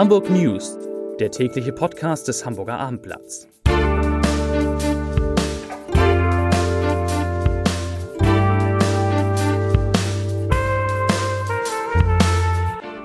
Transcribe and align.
Hamburg 0.00 0.30
News, 0.30 0.78
der 1.18 1.30
tägliche 1.30 1.74
Podcast 1.74 2.26
des 2.26 2.46
Hamburger 2.46 2.78
Abendblatts. 2.80 3.46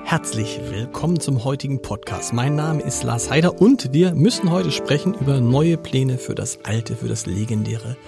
Herzlich 0.04 0.58
willkommen 0.70 1.20
zum 1.20 1.44
heutigen 1.44 1.82
Podcast. 1.82 2.32
Mein 2.32 2.56
Name 2.56 2.82
ist 2.82 3.04
Lars 3.04 3.30
Heider 3.30 3.60
und 3.60 3.92
wir 3.92 4.14
müssen 4.14 4.50
heute 4.50 4.70
sprechen 4.70 5.12
über 5.20 5.38
neue 5.42 5.76
Pläne 5.76 6.16
für 6.16 6.34
das 6.34 6.60
alte, 6.64 6.96
für 6.96 7.08
das 7.08 7.26
legendäre 7.26 7.98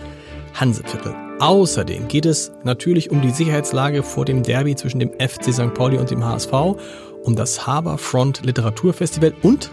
Hanseviertel. 0.54 1.27
Außerdem 1.40 2.08
geht 2.08 2.26
es 2.26 2.50
natürlich 2.64 3.12
um 3.12 3.22
die 3.22 3.30
Sicherheitslage 3.30 4.02
vor 4.02 4.24
dem 4.24 4.42
Derby 4.42 4.74
zwischen 4.74 4.98
dem 4.98 5.12
FC 5.12 5.54
St. 5.54 5.72
Pauli 5.72 5.96
und 5.96 6.10
dem 6.10 6.24
HSV, 6.24 6.52
um 7.22 7.36
das 7.36 7.64
Harbourfront 7.64 8.44
Literaturfestival 8.44 9.32
und 9.42 9.70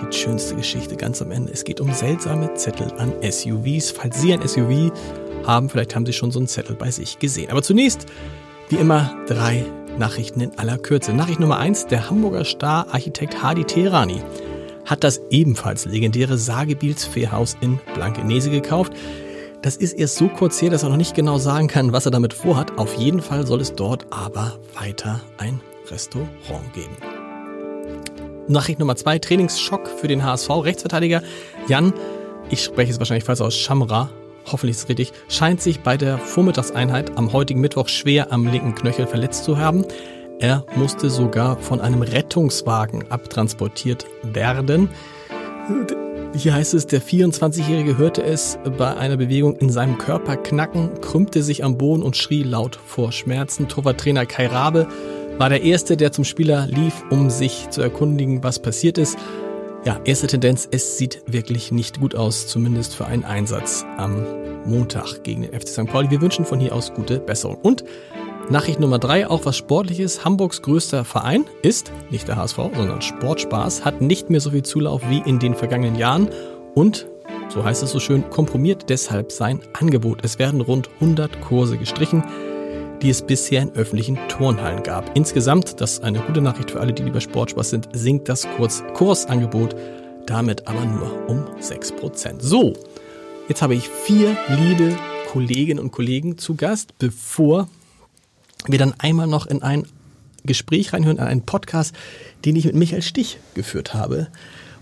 die 0.00 0.16
schönste 0.16 0.56
Geschichte 0.56 0.96
ganz 0.96 1.22
am 1.22 1.30
Ende. 1.30 1.52
Es 1.52 1.62
geht 1.62 1.80
um 1.80 1.92
seltsame 1.92 2.52
Zettel 2.54 2.92
an 2.98 3.12
SUVs. 3.22 3.92
Falls 3.92 4.20
Sie 4.20 4.32
ein 4.32 4.46
SUV 4.46 4.92
haben, 5.46 5.68
vielleicht 5.68 5.94
haben 5.94 6.04
Sie 6.04 6.12
schon 6.12 6.32
so 6.32 6.40
einen 6.40 6.48
Zettel 6.48 6.74
bei 6.74 6.90
sich 6.90 7.20
gesehen. 7.20 7.52
Aber 7.52 7.62
zunächst, 7.62 8.06
wie 8.68 8.76
immer, 8.76 9.16
drei 9.28 9.64
Nachrichten 9.98 10.40
in 10.40 10.58
aller 10.58 10.78
Kürze. 10.78 11.12
Nachricht 11.12 11.38
Nummer 11.38 11.58
eins: 11.58 11.86
Der 11.86 12.10
Hamburger 12.10 12.44
Star-Architekt 12.44 13.40
Hadi 13.40 13.64
Teherani 13.64 14.20
hat 14.84 15.04
das 15.04 15.20
ebenfalls 15.30 15.84
legendäre 15.84 16.38
Sagebiels 16.38 17.04
Fährhaus 17.04 17.56
in 17.60 17.78
Blankenese 17.94 18.50
gekauft. 18.50 18.92
Das 19.62 19.76
ist 19.76 19.94
erst 19.94 20.16
so 20.16 20.28
kurz 20.28 20.62
her, 20.62 20.70
dass 20.70 20.84
er 20.84 20.88
noch 20.88 20.96
nicht 20.96 21.16
genau 21.16 21.38
sagen 21.38 21.66
kann, 21.66 21.92
was 21.92 22.06
er 22.06 22.12
damit 22.12 22.32
vorhat. 22.32 22.78
Auf 22.78 22.94
jeden 22.94 23.20
Fall 23.20 23.44
soll 23.44 23.60
es 23.60 23.74
dort 23.74 24.06
aber 24.10 24.58
weiter 24.80 25.20
ein 25.36 25.60
Restaurant 25.90 26.72
geben. 26.74 26.96
Nachricht 28.46 28.78
Nummer 28.78 28.94
zwei, 28.94 29.18
Trainingsschock 29.18 29.88
für 29.88 30.06
den 30.06 30.24
HSV. 30.24 30.48
Rechtsverteidiger 30.50 31.22
Jan, 31.66 31.92
ich 32.50 32.62
spreche 32.62 32.92
es 32.92 32.98
wahrscheinlich 33.00 33.24
falsch 33.24 33.40
aus, 33.40 33.56
Schamra, 33.56 34.10
hoffentlich 34.46 34.76
ist 34.76 34.84
es 34.84 34.88
richtig, 34.88 35.12
scheint 35.28 35.60
sich 35.60 35.80
bei 35.80 35.96
der 35.96 36.18
Vormittagseinheit 36.18 37.18
am 37.18 37.32
heutigen 37.32 37.60
Mittwoch 37.60 37.88
schwer 37.88 38.32
am 38.32 38.46
linken 38.46 38.74
Knöchel 38.74 39.06
verletzt 39.06 39.44
zu 39.44 39.58
haben. 39.58 39.84
Er 40.38 40.64
musste 40.76 41.10
sogar 41.10 41.58
von 41.58 41.80
einem 41.80 42.02
Rettungswagen 42.02 43.10
abtransportiert 43.10 44.06
werden. 44.22 44.88
Hier 46.34 46.54
heißt 46.54 46.74
es, 46.74 46.86
der 46.86 47.00
24-Jährige 47.02 47.96
hörte 47.96 48.22
es 48.22 48.58
bei 48.76 48.94
einer 48.96 49.16
Bewegung 49.16 49.56
in 49.56 49.70
seinem 49.70 49.98
Körper 49.98 50.36
knacken, 50.36 51.00
krümmte 51.00 51.42
sich 51.42 51.64
am 51.64 51.78
Boden 51.78 52.02
und 52.02 52.16
schrie 52.16 52.42
laut 52.42 52.78
vor 52.86 53.12
Schmerzen. 53.12 53.66
Torwarttrainer 53.66 54.26
Kai 54.26 54.46
Rabe 54.46 54.86
war 55.38 55.48
der 55.48 55.62
Erste, 55.62 55.96
der 55.96 56.12
zum 56.12 56.24
Spieler 56.24 56.66
lief, 56.66 57.02
um 57.10 57.30
sich 57.30 57.70
zu 57.70 57.80
erkundigen, 57.80 58.42
was 58.42 58.58
passiert 58.58 58.98
ist. 58.98 59.18
Ja, 59.84 60.00
erste 60.04 60.26
Tendenz, 60.26 60.68
es 60.70 60.98
sieht 60.98 61.22
wirklich 61.26 61.72
nicht 61.72 61.98
gut 61.98 62.14
aus, 62.14 62.46
zumindest 62.46 62.94
für 62.94 63.06
einen 63.06 63.24
Einsatz 63.24 63.86
am 63.96 64.24
Montag 64.66 65.22
gegen 65.22 65.42
den 65.42 65.58
FC 65.58 65.68
St. 65.68 65.86
Pauli. 65.86 66.10
Wir 66.10 66.20
wünschen 66.20 66.44
von 66.44 66.60
hier 66.60 66.74
aus 66.74 66.92
gute 66.92 67.20
Besserung. 67.20 67.56
Und 67.62 67.84
Nachricht 68.50 68.80
Nummer 68.80 68.98
drei, 68.98 69.28
auch 69.28 69.44
was 69.44 69.56
Sportliches. 69.56 70.24
Hamburgs 70.24 70.62
größter 70.62 71.04
Verein 71.04 71.44
ist 71.62 71.92
nicht 72.10 72.28
der 72.28 72.36
HSV, 72.36 72.56
sondern 72.74 73.02
Sportspaß, 73.02 73.84
hat 73.84 74.00
nicht 74.00 74.30
mehr 74.30 74.40
so 74.40 74.50
viel 74.50 74.62
Zulauf 74.62 75.02
wie 75.08 75.22
in 75.24 75.38
den 75.38 75.54
vergangenen 75.54 75.96
Jahren 75.96 76.28
und, 76.74 77.06
so 77.48 77.64
heißt 77.64 77.82
es 77.82 77.90
so 77.90 78.00
schön, 78.00 78.28
kompromiert 78.30 78.88
deshalb 78.88 79.32
sein 79.32 79.60
Angebot. 79.74 80.20
Es 80.22 80.38
werden 80.38 80.60
rund 80.60 80.88
100 81.00 81.40
Kurse 81.40 81.78
gestrichen 81.78 82.24
die 83.02 83.10
es 83.10 83.22
bisher 83.22 83.62
in 83.62 83.70
öffentlichen 83.76 84.18
Turnhallen 84.26 84.82
gab. 84.82 85.16
Insgesamt, 85.16 85.80
das 85.80 85.94
ist 85.94 86.02
eine 86.02 86.18
gute 86.18 86.40
Nachricht 86.40 86.72
für 86.72 86.80
alle, 86.80 86.92
die 86.92 87.04
lieber 87.04 87.20
Sportspaß 87.20 87.70
sind, 87.70 87.88
sinkt 87.92 88.28
das 88.28 88.48
Kurz 88.56 88.82
Kursangebot 88.94 89.76
damit 90.26 90.68
aber 90.68 90.84
nur 90.84 91.28
um 91.28 91.44
6%. 91.60 92.40
So, 92.40 92.74
jetzt 93.48 93.62
habe 93.62 93.74
ich 93.74 93.88
vier 93.88 94.36
liebe 94.48 94.94
Kolleginnen 95.30 95.80
und 95.80 95.90
Kollegen 95.90 96.38
zu 96.38 96.54
Gast, 96.54 96.98
bevor 96.98 97.68
wir 98.72 98.78
dann 98.78 98.94
einmal 98.98 99.26
noch 99.26 99.46
in 99.46 99.62
ein 99.62 99.86
Gespräch 100.44 100.92
reinhören, 100.92 101.18
in 101.18 101.24
einen 101.24 101.42
Podcast, 101.42 101.94
den 102.44 102.56
ich 102.56 102.64
mit 102.64 102.74
Michael 102.74 103.02
Stich 103.02 103.38
geführt 103.54 103.94
habe 103.94 104.28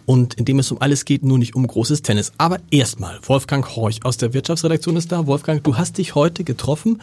und 0.06 0.34
in 0.34 0.44
dem 0.44 0.58
es 0.58 0.70
um 0.70 0.80
alles 0.80 1.04
geht, 1.04 1.24
nur 1.24 1.38
nicht 1.38 1.54
um 1.54 1.66
großes 1.66 2.02
Tennis. 2.02 2.32
Aber 2.38 2.58
erstmal, 2.70 3.19
Wolfgang 3.22 3.76
Horch 3.76 4.04
aus 4.04 4.16
der 4.16 4.32
Wirtschaftsredaktion 4.32 4.97
ist 4.97 5.12
da. 5.12 5.26
Wolfgang, 5.26 5.62
du 5.62 5.76
hast 5.76 5.98
dich 5.98 6.14
heute 6.14 6.44
getroffen 6.44 7.02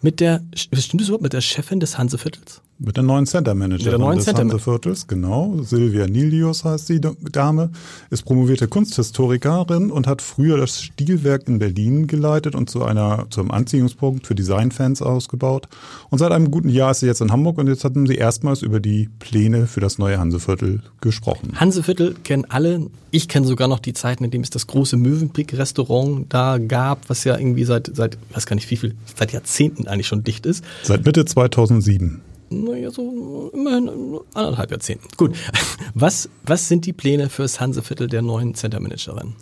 mit 0.00 0.20
der, 0.20 0.42
stimmt 0.54 1.00
das 1.00 1.08
überhaupt, 1.08 1.22
mit 1.22 1.34
der 1.34 1.42
Chefin 1.42 1.78
des 1.78 1.98
Hanseviertels? 1.98 2.62
Mit 2.82 2.96
der 2.96 3.04
neuen 3.04 3.26
Center 3.26 3.54
Managerin 3.54 4.00
neuen 4.00 4.16
des 4.16 4.24
Center 4.24 4.40
Hanseviertels, 4.40 5.06
genau. 5.06 5.58
Silvia 5.60 6.06
Nilius 6.06 6.64
heißt 6.64 6.88
die 6.88 7.02
Dame, 7.30 7.68
ist 8.08 8.22
promovierte 8.22 8.68
Kunsthistorikerin 8.68 9.90
und 9.90 10.06
hat 10.06 10.22
früher 10.22 10.56
das 10.56 10.80
Stilwerk 10.80 11.46
in 11.46 11.58
Berlin 11.58 12.06
geleitet 12.06 12.54
und 12.54 12.70
zu 12.70 12.82
einer, 12.82 13.26
zum 13.28 13.50
Anziehungspunkt 13.50 14.26
für 14.26 14.34
Designfans 14.34 15.02
ausgebaut. 15.02 15.68
Und 16.08 16.20
seit 16.20 16.32
einem 16.32 16.50
guten 16.50 16.70
Jahr 16.70 16.92
ist 16.92 17.00
sie 17.00 17.06
jetzt 17.06 17.20
in 17.20 17.30
Hamburg 17.30 17.58
und 17.58 17.66
jetzt 17.66 17.84
hatten 17.84 18.06
sie 18.06 18.14
erstmals 18.14 18.62
über 18.62 18.80
die 18.80 19.10
Pläne 19.18 19.66
für 19.66 19.80
das 19.80 19.98
neue 19.98 20.18
Hanseviertel 20.18 20.80
gesprochen. 21.02 21.52
Hanseviertel 21.56 22.14
kennen 22.24 22.46
alle. 22.48 22.86
Ich 23.10 23.28
kenne 23.28 23.46
sogar 23.46 23.68
noch 23.68 23.80
die 23.80 23.92
Zeiten, 23.92 24.24
in 24.24 24.30
denen 24.30 24.44
es 24.44 24.50
das 24.50 24.66
große 24.66 24.96
Mövenpick-Restaurant 24.96 26.32
da 26.32 26.56
gab, 26.56 27.10
was 27.10 27.24
ja 27.24 27.36
irgendwie 27.36 27.64
seit, 27.64 27.90
seit, 27.94 28.16
weiß 28.32 28.46
gar 28.46 28.54
nicht 28.54 28.70
wie 28.70 28.76
viel, 28.76 28.94
seit 29.14 29.32
Jahrzehnten 29.32 29.86
eigentlich 29.86 30.06
schon 30.06 30.24
dicht 30.24 30.46
ist. 30.46 30.64
Seit 30.82 31.04
Mitte 31.04 31.26
2007 31.26 32.22
naja, 32.50 32.90
so 32.90 33.50
immerhin 33.54 34.18
anderthalb 34.34 34.70
Jahrzehnten. 34.72 35.08
Gut. 35.16 35.36
Was, 35.94 36.28
was 36.44 36.68
sind 36.68 36.86
die 36.86 36.92
Pläne 36.92 37.28
fürs 37.28 37.60
Hanseviertel 37.60 38.06
der 38.06 38.22
neuen 38.22 38.54
Centermanagerin? 38.54 39.34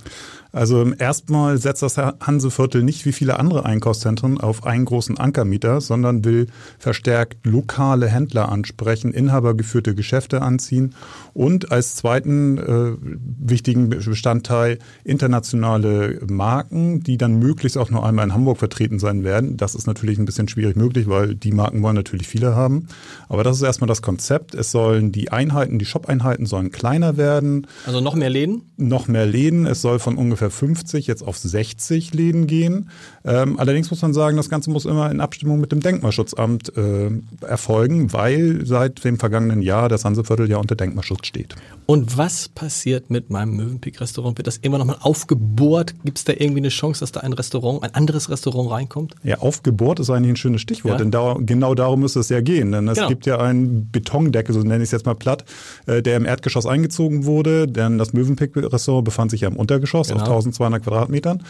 Also 0.52 0.92
erstmal 0.92 1.58
setzt 1.58 1.82
das 1.82 1.98
Hanseviertel 1.98 2.82
nicht 2.82 3.04
wie 3.04 3.12
viele 3.12 3.38
andere 3.38 3.66
Einkaufszentren 3.66 4.40
auf 4.40 4.64
einen 4.64 4.86
großen 4.86 5.18
Ankermieter, 5.18 5.80
sondern 5.80 6.24
will 6.24 6.46
verstärkt 6.78 7.46
lokale 7.46 8.08
Händler 8.08 8.50
ansprechen, 8.50 9.12
inhabergeführte 9.12 9.94
Geschäfte 9.94 10.40
anziehen 10.42 10.94
und 11.34 11.70
als 11.70 11.96
zweiten 11.96 12.58
äh, 12.58 12.96
wichtigen 13.38 13.90
Bestandteil 13.90 14.78
internationale 15.04 16.20
Marken, 16.28 17.02
die 17.02 17.18
dann 17.18 17.38
möglichst 17.38 17.76
auch 17.76 17.90
nur 17.90 18.06
einmal 18.06 18.24
in 18.24 18.34
Hamburg 18.34 18.58
vertreten 18.58 18.98
sein 18.98 19.24
werden. 19.24 19.56
Das 19.56 19.74
ist 19.74 19.86
natürlich 19.86 20.18
ein 20.18 20.24
bisschen 20.24 20.48
schwierig 20.48 20.76
möglich, 20.76 21.08
weil 21.08 21.34
die 21.34 21.52
Marken 21.52 21.82
wollen 21.82 21.94
natürlich 21.94 22.26
viele 22.26 22.56
haben. 22.56 22.88
Aber 23.28 23.44
das 23.44 23.56
ist 23.56 23.62
erstmal 23.62 23.88
das 23.88 24.02
Konzept. 24.02 24.54
Es 24.54 24.70
sollen 24.70 25.12
die 25.12 25.30
Einheiten, 25.30 25.78
die 25.78 25.84
Shop-Einheiten 25.84 26.46
sollen 26.46 26.70
kleiner 26.70 27.16
werden. 27.16 27.66
Also 27.86 28.00
noch 28.00 28.14
mehr 28.14 28.30
Läden? 28.30 28.62
Noch 28.76 29.08
mehr 29.08 29.26
Läden. 29.26 29.66
Es 29.66 29.82
soll 29.82 29.98
von 29.98 30.16
ungefähr 30.16 30.37
ungefähr 30.38 30.50
50 30.50 31.06
jetzt 31.06 31.22
auf 31.22 31.36
60 31.36 32.14
Läden 32.14 32.46
gehen. 32.46 32.90
Ähm, 33.24 33.58
allerdings 33.58 33.90
muss 33.90 34.02
man 34.02 34.14
sagen, 34.14 34.36
das 34.36 34.48
Ganze 34.48 34.70
muss 34.70 34.84
immer 34.84 35.10
in 35.10 35.20
Abstimmung 35.20 35.60
mit 35.60 35.72
dem 35.72 35.80
Denkmalschutzamt 35.80 36.76
äh, 36.76 37.10
erfolgen, 37.46 38.12
weil 38.12 38.64
seit 38.64 39.04
dem 39.04 39.18
vergangenen 39.18 39.62
Jahr 39.62 39.88
das 39.88 40.04
Hanseviertel 40.04 40.48
ja 40.48 40.58
unter 40.58 40.76
Denkmalschutz 40.76 41.26
steht. 41.26 41.56
Und 41.86 42.16
was 42.16 42.48
passiert 42.48 43.10
mit 43.10 43.30
meinem 43.30 43.56
Mövenpick-Restaurant? 43.56 44.38
Wird 44.38 44.46
das 44.46 44.58
immer 44.58 44.78
noch 44.78 44.84
mal 44.84 44.98
aufgebohrt? 45.00 45.94
Gibt 46.04 46.18
es 46.18 46.24
da 46.24 46.32
irgendwie 46.34 46.58
eine 46.58 46.68
Chance, 46.68 47.00
dass 47.00 47.12
da 47.12 47.20
ein 47.20 47.32
Restaurant, 47.32 47.82
ein 47.82 47.94
anderes 47.94 48.30
Restaurant 48.30 48.70
reinkommt? 48.70 49.14
Ja, 49.24 49.38
aufgebohrt 49.38 49.98
ist 50.00 50.10
eigentlich 50.10 50.32
ein 50.32 50.36
schönes 50.36 50.60
Stichwort, 50.60 50.92
ja. 50.92 50.98
denn 50.98 51.10
da, 51.10 51.36
genau 51.38 51.74
darum 51.74 52.00
müsste 52.00 52.20
es 52.20 52.28
ja 52.28 52.40
gehen. 52.40 52.72
Denn 52.72 52.86
es 52.88 52.96
genau. 52.96 53.08
gibt 53.08 53.26
ja 53.26 53.38
einen 53.38 53.90
Betondeckel, 53.90 54.54
so 54.54 54.60
nenne 54.60 54.78
ich 54.78 54.88
es 54.88 54.90
jetzt 54.92 55.06
mal 55.06 55.14
platt, 55.14 55.44
äh, 55.86 56.02
der 56.02 56.16
im 56.16 56.26
Erdgeschoss 56.26 56.66
eingezogen 56.66 57.24
wurde, 57.24 57.66
denn 57.66 57.98
das 57.98 58.12
Mövenpick-Restaurant 58.12 59.04
befand 59.04 59.30
sich 59.30 59.40
ja 59.40 59.48
im 59.48 59.56
Untergeschoss 59.56 60.08
genau. 60.08 60.20
Auf 60.30 60.44
1200 60.44 60.82
Quadratmetern. 60.82 61.42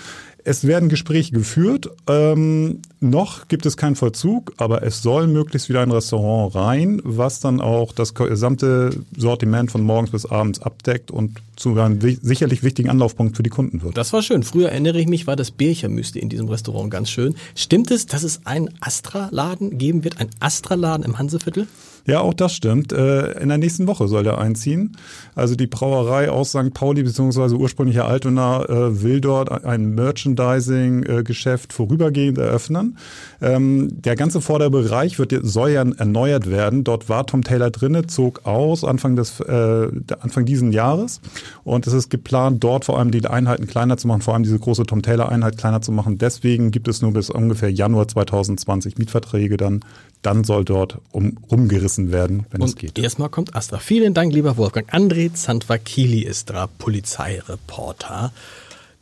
Es 0.45 0.67
werden 0.67 0.89
Gespräche 0.89 1.33
geführt. 1.33 1.91
Ähm, 2.07 2.81
noch 3.01 3.49
gibt 3.49 3.67
es 3.67 3.77
keinen 3.77 3.97
Vollzug, 3.97 4.55
aber 4.57 4.83
es 4.83 5.03
soll 5.03 5.27
möglichst 5.27 5.69
wieder 5.69 5.83
ein 5.83 5.91
Restaurant 5.91 6.55
rein, 6.55 7.03
was 7.05 7.41
dann 7.41 7.61
auch 7.61 7.93
das 7.93 8.15
gesamte 8.15 8.91
Sortiment 9.15 9.71
von 9.71 9.83
morgens 9.83 10.11
bis 10.11 10.25
abends 10.25 10.63
abdeckt 10.63 11.11
und 11.11 11.43
zu 11.57 11.79
einem 11.79 12.01
sicherlich 12.01 12.63
wichtigen 12.63 12.89
Anlaufpunkt 12.89 13.37
für 13.37 13.43
die 13.43 13.51
Kunden 13.51 13.83
wird. 13.83 13.99
Das 13.99 14.13
war 14.15 14.23
schön. 14.23 14.43
Früher 14.43 14.71
erinnere 14.71 14.99
ich 14.99 15.07
mich, 15.07 15.27
war 15.27 15.37
das 15.37 15.51
Birchermüsli 15.51 16.21
in 16.21 16.31
diesem 16.31 16.49
Restaurant 16.49 16.91
ganz 16.91 17.11
schön. 17.11 17.35
Stimmt 17.55 17.91
es, 17.91 18.07
dass 18.07 18.23
es 18.23 18.47
einen 18.47 18.71
Astra-Laden 18.81 19.77
geben 19.77 20.03
wird, 20.05 20.19
ein 20.19 20.31
Astra-Laden 20.41 21.05
im 21.05 21.19
Hanseviertel? 21.19 21.67
Ja, 22.07 22.21
auch 22.21 22.35
das 22.35 22.55
stimmt. 22.55 22.93
Äh, 22.93 23.33
in 23.41 23.49
der 23.49 23.59
nächsten 23.59 23.87
Woche 23.87 24.09
soll 24.09 24.27
er 24.27 24.39
einziehen. 24.39 24.97
Also 25.35 25.55
die 25.55 25.67
Brauerei 25.67 26.31
aus 26.31 26.51
St. 26.51 26.73
Pauli 26.73 27.03
beziehungsweise 27.03 27.57
ursprünglicher 27.57 28.07
Altona 28.07 28.65
äh, 28.65 29.03
will 29.03 29.21
dort 29.21 29.65
ein 29.65 29.95
Merchandising-Geschäft 29.95 31.73
vorübergehend 31.73 32.39
eröffnen. 32.39 32.99
Ähm, 33.41 33.89
der 34.03 34.17
ganze 34.17 34.41
Vorderbereich 34.41 35.19
wird, 35.19 35.35
soll 35.43 35.71
ja 35.71 35.83
erneuert 35.83 36.51
werden. 36.51 36.85
Dort 36.85 37.09
war 37.09 37.27
Tom 37.27 37.43
Taylor 37.43 37.71
drinne, 37.71 38.07
zog 38.07 38.47
aus 38.47 38.85
Anfang 38.85 39.17
des 39.17 39.41
äh, 39.41 39.89
Anfang 40.21 40.45
diesen 40.45 40.73
Jahres 40.73 41.21
und 41.65 41.87
es 41.87 41.93
ist 41.93 42.11
geplant, 42.11 42.65
dort 42.65 42.85
vor 42.85 42.99
allem 42.99 43.11
die 43.11 43.27
Einheiten 43.27 43.67
kleiner 43.67 43.97
zu 43.97 44.09
machen, 44.09 44.23
vor 44.23 44.35
allem 44.35 44.43
diese 44.43 44.59
große 44.59 44.85
Tom 44.85 45.03
Taylor 45.03 45.29
Einheit 45.29 45.59
kleiner 45.59 45.83
zu 45.83 45.93
machen. 45.93 46.19
Deswegen 46.19 46.71
gibt 46.71 46.89
es 46.89 47.03
nur 47.03 47.13
bis 47.13 47.31
ungefähr 47.31 47.71
Januar 47.71 48.09
2020 48.09 48.99
Mietverträge 48.99 49.57
dann 49.57 49.81
dann 50.23 50.45
soll 50.45 50.65
dort 50.65 50.99
um, 51.13 51.39
rumgerissen 51.51 52.13
werden, 52.13 52.47
wenn 52.51 52.63
Und 52.63 52.69
es 52.69 52.77
geht. 52.77 52.99
erstmal 52.99 53.29
kommt 53.29 53.55
Astra. 53.55 53.79
Vielen 53.79 54.15
Dank, 54.15 54.33
lieber 54.33 54.57
Wolfgang. 54.57 54.93
André 54.93 55.33
Zandvakili 55.33 56.23
ist 56.23 56.51
da, 56.51 56.67
Polizeireporter, 56.67 58.33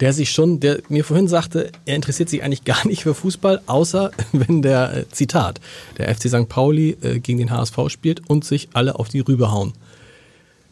der 0.01 0.13
sich 0.13 0.31
schon, 0.31 0.61
der 0.61 0.83
mir 0.89 1.05
vorhin 1.05 1.27
sagte, 1.27 1.73
er 1.87 1.97
interessiert 1.97 2.29
sich 2.29 2.43
eigentlich 2.43 2.65
gar 2.65 2.87
nicht 2.87 3.03
für 3.03 3.15
Fußball, 3.15 3.63
außer 3.67 4.11
wenn 4.33 4.63
der, 4.63 4.95
äh, 4.95 5.09
Zitat, 5.11 5.61
der 5.99 6.15
FC 6.15 6.29
St. 6.29 6.49
Pauli 6.49 6.97
äh, 7.01 7.19
gegen 7.19 7.39
den 7.39 7.51
HSV 7.51 7.89
spielt 7.89 8.29
und 8.29 8.45
sich 8.45 8.69
alle 8.75 8.99
auf 8.99 9.09
die 9.09 9.21
Rübe 9.21 9.51
hauen. 9.51 9.73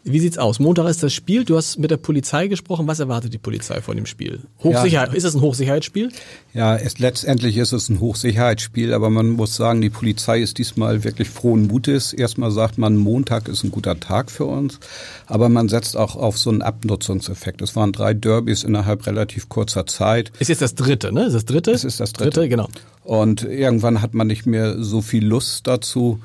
Wie 0.07 0.21
sieht's 0.21 0.37
aus? 0.37 0.61
Montag 0.61 0.87
ist 0.87 1.03
das 1.03 1.15
Spiel. 1.15 1.47
Du 1.47 1.57
hast 1.57 1.79
mit 1.79 1.91
der 1.91 1.97
Polizei 1.97 2.47
gesprochen. 2.47 2.87
Was 2.87 3.01
erwartet 3.01 3.33
die 3.33 3.39
Polizei 3.39 3.81
von 3.81 3.97
dem 3.97 4.05
Spiel? 4.05 4.41
Hochsicherheit. 4.63 5.15
Ist 5.15 5.25
es 5.25 5.35
ein 5.35 5.41
Hochsicherheitsspiel? 5.41 6.11
Ja, 6.53 6.77
es, 6.77 6.99
letztendlich 6.99 7.57
ist 7.57 7.73
es 7.73 7.89
ein 7.89 8.01
Hochsicherheitsspiel, 8.01 8.93
aber 8.93 9.09
man 9.09 9.31
muss 9.31 9.57
sagen, 9.57 9.81
die 9.81 9.89
Polizei 9.89 10.41
ist 10.41 10.59
diesmal 10.59 11.05
wirklich 11.05 11.31
frohen 11.31 11.69
Mutes. 11.69 12.13
Erstmal 12.13 12.51
sagt 12.51 12.77
man, 12.77 12.97
Montag 12.99 13.49
ist 13.49 13.65
ein 13.65 13.71
guter 13.71 13.99
Tag 13.99 14.31
für 14.31 14.45
uns, 14.45 14.79
aber 15.27 15.49
man 15.49 15.71
setzt 15.71 15.97
auch 15.97 16.17
auf 16.17 16.37
so 16.37 16.51
einen 16.51 16.61
Abnutzungseffekt. 16.61 17.63
Es 17.63 17.75
waren 17.75 17.93
drei 17.93 18.13
Derbys 18.13 18.63
innerhalb 18.63 19.07
relativ 19.07 19.49
kurzer 19.49 19.87
Zeit. 19.87 20.33
Ist 20.39 20.49
jetzt 20.49 20.61
das 20.61 20.75
dritte, 20.75 21.15
ne? 21.15 21.25
Ist 21.25 21.33
das 21.33 21.47
dritte? 21.47 21.71
Es 21.71 21.83
ist 21.83 22.01
das 22.01 22.13
dritte. 22.13 22.47
genau. 22.47 22.69
Und 23.05 23.43
irgendwann 23.45 24.03
hat 24.03 24.13
man 24.13 24.27
nicht 24.27 24.45
mehr 24.45 24.83
so 24.83 25.01
viel 25.01 25.25
Lust 25.25 25.67
dazu. 25.67 26.21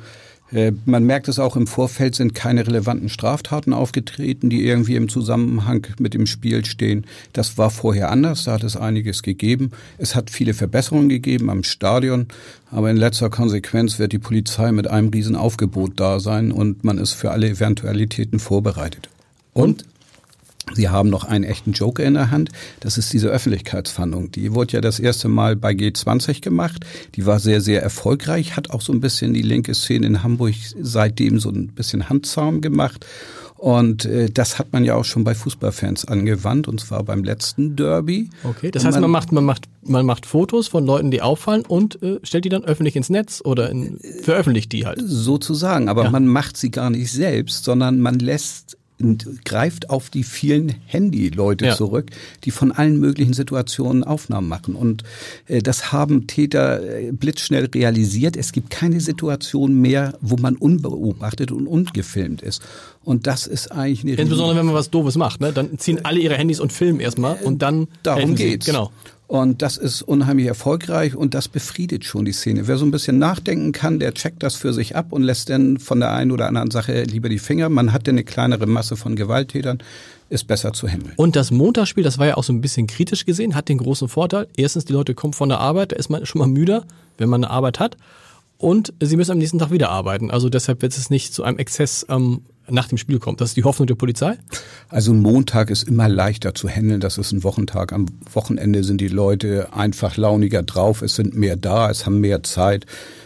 Äh, 0.51 0.71
Man 0.85 1.03
merkt 1.03 1.27
es 1.27 1.39
auch 1.39 1.55
im 1.55 1.67
Vorfeld 1.67 2.15
sind 2.15 2.33
keine 2.35 2.65
relevanten 2.65 3.09
Straftaten 3.09 3.73
aufgetreten, 3.73 4.49
die 4.49 4.65
irgendwie 4.65 4.95
im 4.95 5.09
Zusammenhang 5.09 5.85
mit 5.99 6.13
dem 6.13 6.25
Spiel 6.25 6.65
stehen. 6.65 7.05
Das 7.33 7.57
war 7.57 7.69
vorher 7.69 8.11
anders, 8.11 8.45
da 8.45 8.53
hat 8.53 8.63
es 8.63 8.75
einiges 8.75 9.23
gegeben. 9.23 9.71
Es 9.97 10.15
hat 10.15 10.29
viele 10.29 10.53
Verbesserungen 10.53 11.09
gegeben 11.09 11.49
am 11.49 11.63
Stadion, 11.63 12.27
aber 12.71 12.89
in 12.89 12.97
letzter 12.97 13.29
Konsequenz 13.29 13.99
wird 13.99 14.11
die 14.11 14.19
Polizei 14.19 14.71
mit 14.71 14.87
einem 14.87 15.09
riesen 15.09 15.35
Aufgebot 15.35 15.93
da 15.99 16.19
sein 16.19 16.51
und 16.51 16.83
man 16.83 16.97
ist 16.97 17.13
für 17.13 17.31
alle 17.31 17.49
Eventualitäten 17.49 18.39
vorbereitet. 18.39 19.09
Und 19.53 19.85
Sie 20.73 20.89
haben 20.89 21.09
noch 21.09 21.23
einen 21.23 21.43
echten 21.43 21.71
Joker 21.73 22.03
in 22.03 22.13
der 22.15 22.31
Hand. 22.31 22.49
Das 22.79 22.97
ist 22.97 23.11
diese 23.13 23.29
Öffentlichkeitsfahndung. 23.29 24.31
Die 24.31 24.53
wurde 24.53 24.73
ja 24.73 24.81
das 24.81 24.99
erste 24.99 25.27
Mal 25.27 25.55
bei 25.55 25.71
G20 25.71 26.41
gemacht. 26.41 26.85
Die 27.15 27.25
war 27.25 27.39
sehr, 27.39 27.61
sehr 27.61 27.81
erfolgreich, 27.81 28.55
hat 28.55 28.69
auch 28.69 28.81
so 28.81 28.93
ein 28.93 28.99
bisschen 29.01 29.33
die 29.33 29.41
linke 29.41 29.73
Szene 29.73 30.07
in 30.07 30.23
Hamburg 30.23 30.53
seitdem 30.81 31.39
so 31.39 31.49
ein 31.49 31.67
bisschen 31.67 32.09
Handzaum 32.09 32.61
gemacht. 32.61 33.05
Und 33.55 34.05
äh, 34.05 34.29
das 34.29 34.57
hat 34.57 34.71
man 34.71 34.85
ja 34.85 34.95
auch 34.95 35.03
schon 35.03 35.25
bei 35.25 35.35
Fußballfans 35.35 36.05
angewandt, 36.05 36.69
und 36.69 36.79
zwar 36.79 37.03
beim 37.03 37.25
letzten 37.25 37.75
Derby. 37.75 38.29
Okay, 38.45 38.71
das 38.71 38.83
Und 38.85 38.87
heißt, 38.93 39.01
man 39.01 39.11
macht, 39.11 39.33
man, 39.33 39.43
macht, 39.43 39.65
man 39.83 40.05
macht 40.05 40.25
Fotos 40.25 40.69
von 40.69 40.85
Leuten, 40.85 41.11
die 41.11 41.21
auffallen 41.21 41.65
und 41.67 42.01
äh, 42.01 42.19
stellt 42.23 42.45
die 42.45 42.49
dann 42.49 42.63
öffentlich 42.63 42.95
ins 42.95 43.09
Netz 43.09 43.41
oder 43.43 43.69
in, 43.69 43.99
veröffentlicht 44.21 44.71
die 44.71 44.85
halt. 44.85 45.01
sozusagen, 45.05 45.89
aber 45.89 46.05
Ja. 46.05 46.09
man 46.09 46.25
macht 46.25 46.55
sie 46.55 46.71
gar 46.71 46.89
nicht 46.89 47.11
selbst, 47.11 47.65
sondern 47.65 47.99
man 47.99 48.19
lässt 48.19 48.77
und 49.01 49.45
greift 49.45 49.89
auf 49.89 50.09
die 50.09 50.23
vielen 50.23 50.75
Handy-Leute 50.85 51.67
Ja. 51.67 51.75
zurück, 51.75 52.11
die 52.43 52.51
von 52.51 52.71
allen 52.71 52.99
möglichen 52.99 53.33
Situationen 53.33 54.03
Aufnahmen 54.03 54.47
machen. 54.47 54.75
Und 54.75 55.03
äh, 55.47 55.61
das 55.61 55.91
haben 55.91 56.27
Täter 56.27 56.83
äh, 56.83 57.11
blitzschnell 57.11 57.65
realisiert. 57.73 58.35
Es 58.35 58.51
gibt 58.51 58.69
keine 58.69 58.99
Situation 58.99 59.79
mehr, 59.79 60.17
wo 60.21 60.35
man 60.37 60.55
unbeobachtet 60.55 61.51
und 61.51 61.67
ungefilmt 61.67 62.41
ist. 62.41 62.61
Und 63.03 63.25
das 63.27 63.47
ist 63.47 63.71
eigentlich 63.71 64.03
eine 64.03 64.13
Insbesondere 64.13 64.57
wenn 64.57 64.65
man 64.65 64.75
was 64.75 64.89
Doofes 64.89 65.15
macht, 65.15 65.39
ne? 65.41 65.53
Dann 65.53 65.79
ziehen 65.79 66.03
alle 66.03 66.19
ihre 66.19 66.35
Handys 66.35 66.59
und 66.59 66.73
filmen 66.73 66.99
erstmal 66.99 67.37
und 67.43 67.61
dann 67.61 67.87
Darum 68.03 68.35
geht's. 68.35 68.65
Genau. 68.65 68.91
Und 69.29 69.61
das 69.61 69.77
ist 69.77 70.01
unheimlich 70.01 70.47
erfolgreich 70.47 71.15
und 71.15 71.35
das 71.35 71.47
befriedet 71.47 72.03
schon 72.03 72.25
die 72.25 72.31
Szene. 72.31 72.67
Wer 72.67 72.79
so 72.79 72.85
ein 72.85 72.89
bisschen 72.89 73.19
nachdenken 73.19 73.73
kann, 73.73 73.99
der 73.99 74.15
checkt 74.15 74.41
das 74.41 74.55
für 74.55 74.73
sich 74.73 74.95
ab 74.95 75.11
und 75.11 75.21
lässt 75.21 75.51
dann 75.51 75.77
von 75.77 75.99
der 75.99 76.11
einen 76.13 76.31
oder 76.31 76.47
anderen 76.47 76.71
Sache 76.71 77.03
lieber 77.03 77.29
die 77.29 77.37
Finger. 77.37 77.69
Man 77.69 77.93
hat 77.93 78.07
dann 78.07 78.15
eine 78.15 78.23
kleinere 78.23 78.65
Masse 78.65 78.97
von 78.97 79.15
Gewalttätern, 79.15 79.83
ist 80.29 80.47
besser 80.47 80.73
zu 80.73 80.87
handeln. 80.87 81.13
Und 81.15 81.35
das 81.35 81.51
Montagsspiel, 81.51 82.03
das 82.03 82.17
war 82.17 82.25
ja 82.25 82.37
auch 82.37 82.43
so 82.43 82.51
ein 82.51 82.59
bisschen 82.59 82.87
kritisch 82.87 83.23
gesehen, 83.23 83.53
hat 83.53 83.69
den 83.69 83.77
großen 83.77 84.09
Vorteil. 84.09 84.47
Erstens, 84.57 84.85
die 84.85 84.93
Leute 84.93 85.13
kommen 85.13 85.33
von 85.33 85.49
der 85.49 85.59
Arbeit, 85.59 85.91
da 85.91 85.97
ist 85.97 86.09
man 86.09 86.25
schon 86.25 86.39
mal 86.39 86.47
müder, 86.47 86.83
wenn 87.19 87.29
man 87.29 87.43
eine 87.43 87.53
Arbeit 87.53 87.79
hat. 87.79 87.97
Und 88.57 88.93
sie 88.99 89.15
müssen 89.15 89.33
am 89.33 89.37
nächsten 89.37 89.59
Tag 89.59 89.69
wieder 89.69 89.91
arbeiten. 89.91 90.31
Also 90.31 90.49
deshalb 90.49 90.81
wird 90.81 90.97
es 90.97 91.11
nicht 91.11 91.35
zu 91.35 91.43
einem 91.43 91.59
Exzess 91.59 92.03
ähm, 92.09 92.41
nach 92.71 92.87
dem 92.87 92.97
Spiel 92.97 93.19
kommen. 93.19 93.37
Das 93.37 93.49
ist 93.49 93.57
die 93.57 93.63
Hoffnung 93.63 93.87
der 93.87 93.95
Polizei. 93.95 94.37
Also 94.89 95.11
ein 95.13 95.21
Montag 95.21 95.69
ist 95.69 95.83
immer 95.87 96.07
leichter 96.09 96.53
zu 96.55 96.67
handeln. 96.67 96.99
Das 96.99 97.17
ist 97.17 97.31
ein 97.31 97.43
Wochentag. 97.43 97.93
Am 97.93 98.05
Wochenende 98.33 98.83
sind 98.83 99.01
die 99.01 99.07
Leute 99.07 99.73
einfach 99.73 100.17
launiger 100.17 100.63
drauf. 100.63 101.01
Es 101.01 101.15
sind 101.15 101.35
mehr 101.35 101.55
da. 101.55 101.89
Es 101.89 102.05
haben 102.05 102.19
mehr 102.19 102.43
Zeit. 102.43 102.85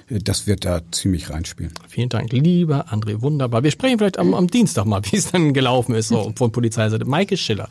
Das 0.10 0.48
wird 0.48 0.66
da 0.66 0.82
ziemlich 0.92 1.30
reinspielen. 1.30 1.72
Vielen 1.88 2.10
Dank, 2.10 2.32
lieber 2.34 2.88
André, 2.92 3.22
wunderbar. 3.22 3.64
Wir 3.64 3.72
sprechen 3.72 3.98
vielleicht 3.98 4.20
am, 4.20 4.34
am 4.34 4.48
Dienstag 4.48 4.86
mal, 4.86 5.02
wie 5.12 5.16
es 5.16 5.32
dann 5.32 5.54
gelaufen 5.54 5.96
ist 5.96 6.10
so, 6.10 6.34
von 6.36 6.52
Polizeiseite. 6.52 7.06
Maike 7.06 7.38
Schiller, 7.38 7.70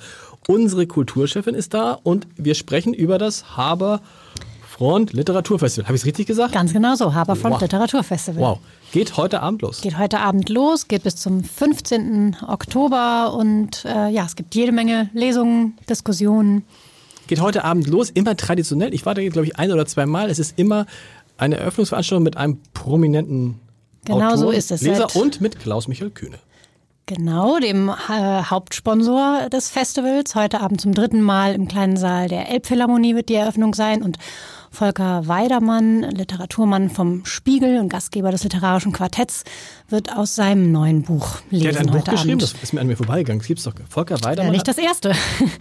unsere 0.49 0.87
Kulturchefin 0.87 1.55
ist 1.55 1.75
da 1.75 1.93
und 1.93 2.27
wir 2.37 2.55
sprechen 2.55 2.95
über 2.95 3.19
das 3.19 3.57
Haber 3.57 4.01
Front 4.69 5.13
Literaturfestival. 5.13 5.87
Habe 5.87 5.97
ich 5.97 6.03
es 6.03 6.07
richtig 6.07 6.27
gesagt? 6.27 6.55
Ganz 6.55 6.73
genau 6.73 6.95
so, 6.95 7.13
Haberfront 7.15 7.55
Wow. 7.55 7.61
Literaturfestival. 7.61 8.43
Wow. 8.43 8.59
Geht 8.93 9.17
heute 9.17 9.41
Abend 9.41 9.63
los. 9.63 9.81
Geht 9.81 9.97
heute 9.97 10.21
Abend 10.21 10.51
los, 10.51 10.87
geht 10.87 11.03
bis 11.03 11.17
zum 11.17 11.43
15. 11.43 12.37
Oktober 12.47 13.33
und 13.35 13.87
äh, 13.87 14.11
ja, 14.11 14.27
es 14.27 14.37
gibt 14.37 14.55
jede 14.55 14.71
Menge 14.71 15.09
Lesungen, 15.15 15.79
Diskussionen. 15.89 16.67
Geht 17.27 17.41
heute 17.41 17.65
Abend 17.65 17.87
los, 17.87 18.11
immer 18.11 18.37
traditionell. 18.37 18.93
Ich 18.93 19.07
war 19.07 19.15
da, 19.15 19.27
glaube 19.27 19.47
ich, 19.47 19.59
ein 19.59 19.73
oder 19.73 19.87
zwei 19.87 20.05
Mal. 20.05 20.29
Es 20.29 20.39
ist 20.39 20.59
immer 20.59 20.85
eine 21.39 21.57
Eröffnungsveranstaltung 21.57 22.23
mit 22.23 22.37
einem 22.37 22.61
prominenten 22.75 23.61
Genau 24.05 24.27
Autor, 24.27 24.37
so 24.39 24.51
ist 24.51 24.71
es. 24.71 24.83
Leser 24.83 25.17
und 25.17 25.41
mit 25.41 25.59
Klaus-Michael 25.59 26.11
Kühne. 26.11 26.39
Genau, 27.07 27.59
dem 27.59 27.89
äh, 27.89 28.43
Hauptsponsor 28.43 29.49
des 29.51 29.71
Festivals. 29.71 30.35
Heute 30.35 30.61
Abend 30.61 30.83
zum 30.83 30.93
dritten 30.93 31.23
Mal 31.23 31.55
im 31.55 31.67
kleinen 31.67 31.97
Saal 31.97 32.29
der 32.29 32.51
Elbphilharmonie 32.51 33.15
wird 33.15 33.31
die 33.31 33.35
Eröffnung 33.35 33.75
sein 33.75 34.03
und 34.03 34.19
Volker 34.73 35.29
Weidermann, 35.29 36.01
Literaturmann 36.03 36.89
vom 36.89 37.27
Spiegel 37.27 37.79
und 37.79 37.91
Gastgeber 37.91 38.31
des 38.31 38.43
literarischen 38.43 38.91
Quartetts, 38.93 39.45
wird 39.91 40.17
aus 40.17 40.35
seinem 40.35 40.73
neuen 40.73 41.03
Buch 41.03 41.37
lesen 41.51 41.65
Der 41.65 41.73
hat 41.75 41.81
ein 41.81 41.93
Buch 41.93 42.05
geschrieben, 42.05 42.31
Abend. 42.41 42.43
das 42.43 42.55
ist 42.63 42.73
mir 42.73 42.81
an 42.81 42.87
mir 42.87 42.97
vorbeigegangen. 42.97 43.41
Das 43.41 43.47
gibt's 43.49 43.65
doch. 43.65 43.75
Volker 43.91 44.17
ja, 44.17 44.25
Weidermann. 44.25 44.53
nicht 44.53 44.67
das 44.67 44.79
erste. 44.79 45.13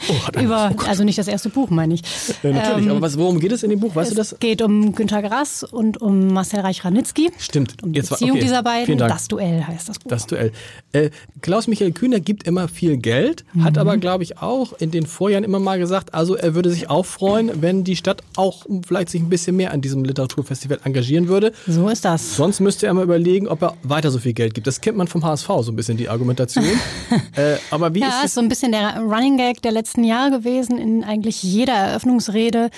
Oh, 0.10 0.28
hat 0.28 0.36
er- 0.38 0.44
Über, 0.44 0.74
also 0.88 1.04
nicht 1.04 1.18
das 1.18 1.28
erste 1.28 1.50
Buch, 1.50 1.70
meine 1.70 1.94
ich. 1.96 2.02
äh, 2.44 2.54
natürlich, 2.54 2.86
Ähm, 2.86 2.92
aber 2.92 3.02
was, 3.02 3.18
worum 3.18 3.40
geht 3.42 3.52
es 3.52 3.64
in 3.64 3.70
dem 3.70 3.82
Buch? 3.82 3.94
Weißt 3.94 4.16
du 4.16 4.22
es 4.22 4.30
das? 4.30 4.40
geht 4.40 4.62
um 4.62 4.96
Günter 4.96 5.22
Grass 5.22 5.64
und 5.64 6.02
um 6.02 6.28
Marcel 6.28 6.62
Reich-Ranitzky. 6.62 7.32
Stimmt. 7.38 7.84
Um 7.84 7.92
die 7.92 8.00
Jetzt 8.00 8.10
Beziehung 8.12 8.32
okay. 8.32 8.40
dieser 8.42 8.64
beiden. 8.64 8.98
Das 8.98 9.28
Duell 9.28 9.64
heißt 9.68 9.90
das 9.90 10.00
Buch. 10.00 10.10
Das 10.10 10.26
Duell. 10.28 10.54
Äh, 10.94 11.10
Klaus-Michael 11.42 11.92
Kühner 11.92 12.22
gibt 12.22 12.44
immer 12.48 12.70
viel 12.70 12.96
Geld, 12.98 13.44
hat 13.60 13.78
aber, 13.78 13.98
glaube 13.98 14.24
ich, 14.24 14.38
auch 14.38 14.72
in 14.74 14.92
den 14.92 15.06
Vorjahren 15.06 15.44
immer 15.44 15.60
mal 15.60 15.78
gesagt, 15.80 16.14
also 16.14 16.36
er 16.36 16.56
würde 16.56 16.70
sich 16.70 16.90
auch 16.90 17.06
freuen, 17.06 17.62
wenn 17.62 17.84
die 17.84 17.98
Stadt 17.98 18.24
auch 18.38 18.66
vielleicht 18.88 19.01
sich 19.10 19.22
ein 19.22 19.30
bisschen 19.30 19.56
mehr 19.56 19.72
an 19.72 19.82
diesem 19.82 20.04
Literaturfestival 20.04 20.80
engagieren 20.84 21.28
würde. 21.28 21.52
so 21.68 21.88
ist 21.90 22.06
das. 22.06 22.36
Sonst 22.36 22.60
müsste 22.60 22.88
er 22.88 22.94
mal 22.94 23.04
überlegen, 23.04 23.48
ob 23.48 23.62
er 23.62 23.76
weiter 23.84 24.12
so 24.12 24.20
viel 24.20 24.34
Geld 24.34 24.54
gibt. 24.54 24.68
Das 24.68 24.82
kennt 24.82 24.98
man 24.98 25.08
vom 25.08 25.24
HSV 25.24 25.48
so 25.62 25.72
ein 25.72 25.76
bisschen, 25.76 25.98
die 25.98 26.10
Argumentation. 26.10 26.66
äh, 27.36 27.58
aber 27.70 27.94
wie 27.94 28.00
Ja, 28.00 28.22
ist 28.24 28.32
ist 28.32 28.36
so 28.36 28.42
ein 28.42 28.48
bisschen 28.48 28.72
der 28.72 28.98
Running 29.00 29.36
Gag 29.36 29.62
der 29.62 29.74
letzten 29.74 30.06
Jahre 30.06 30.32
gewesen. 30.32 30.78
In 30.78 31.04
eigentlich 31.04 31.44
jeder 31.44 31.74
Eröffnungsrede 31.74 32.70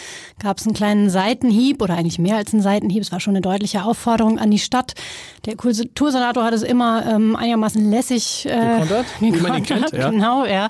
gab 0.42 0.58
es 0.58 0.66
einen 0.66 0.74
kleinen 0.74 1.12
Seitenhieb 1.12 1.82
oder 1.82 1.96
eigentlich 1.96 2.18
mehr 2.18 2.38
als 2.38 2.54
einen 2.54 2.64
Seitenhieb. 2.64 3.04
Es 3.04 3.12
war 3.12 3.20
schon 3.20 3.34
eine 3.34 3.42
deutliche 3.42 3.84
Aufforderung 3.84 4.40
an 4.40 4.50
die 4.50 4.58
Stadt. 4.58 4.94
Der 5.46 5.56
Kultursenator 5.56 6.44
hat 6.44 6.54
es 6.54 6.64
immer 6.64 7.06
ähm, 7.06 7.36
einigermaßen 7.36 7.88
lässig 7.90 8.48
äh, 8.48 8.50
Gekontert, 8.50 9.06
wie 9.20 9.32
man 9.32 9.58
ihn 9.58 9.64
kennt, 9.64 9.92
ja. 9.92 10.10
Genau, 10.10 10.46
ja. 10.46 10.70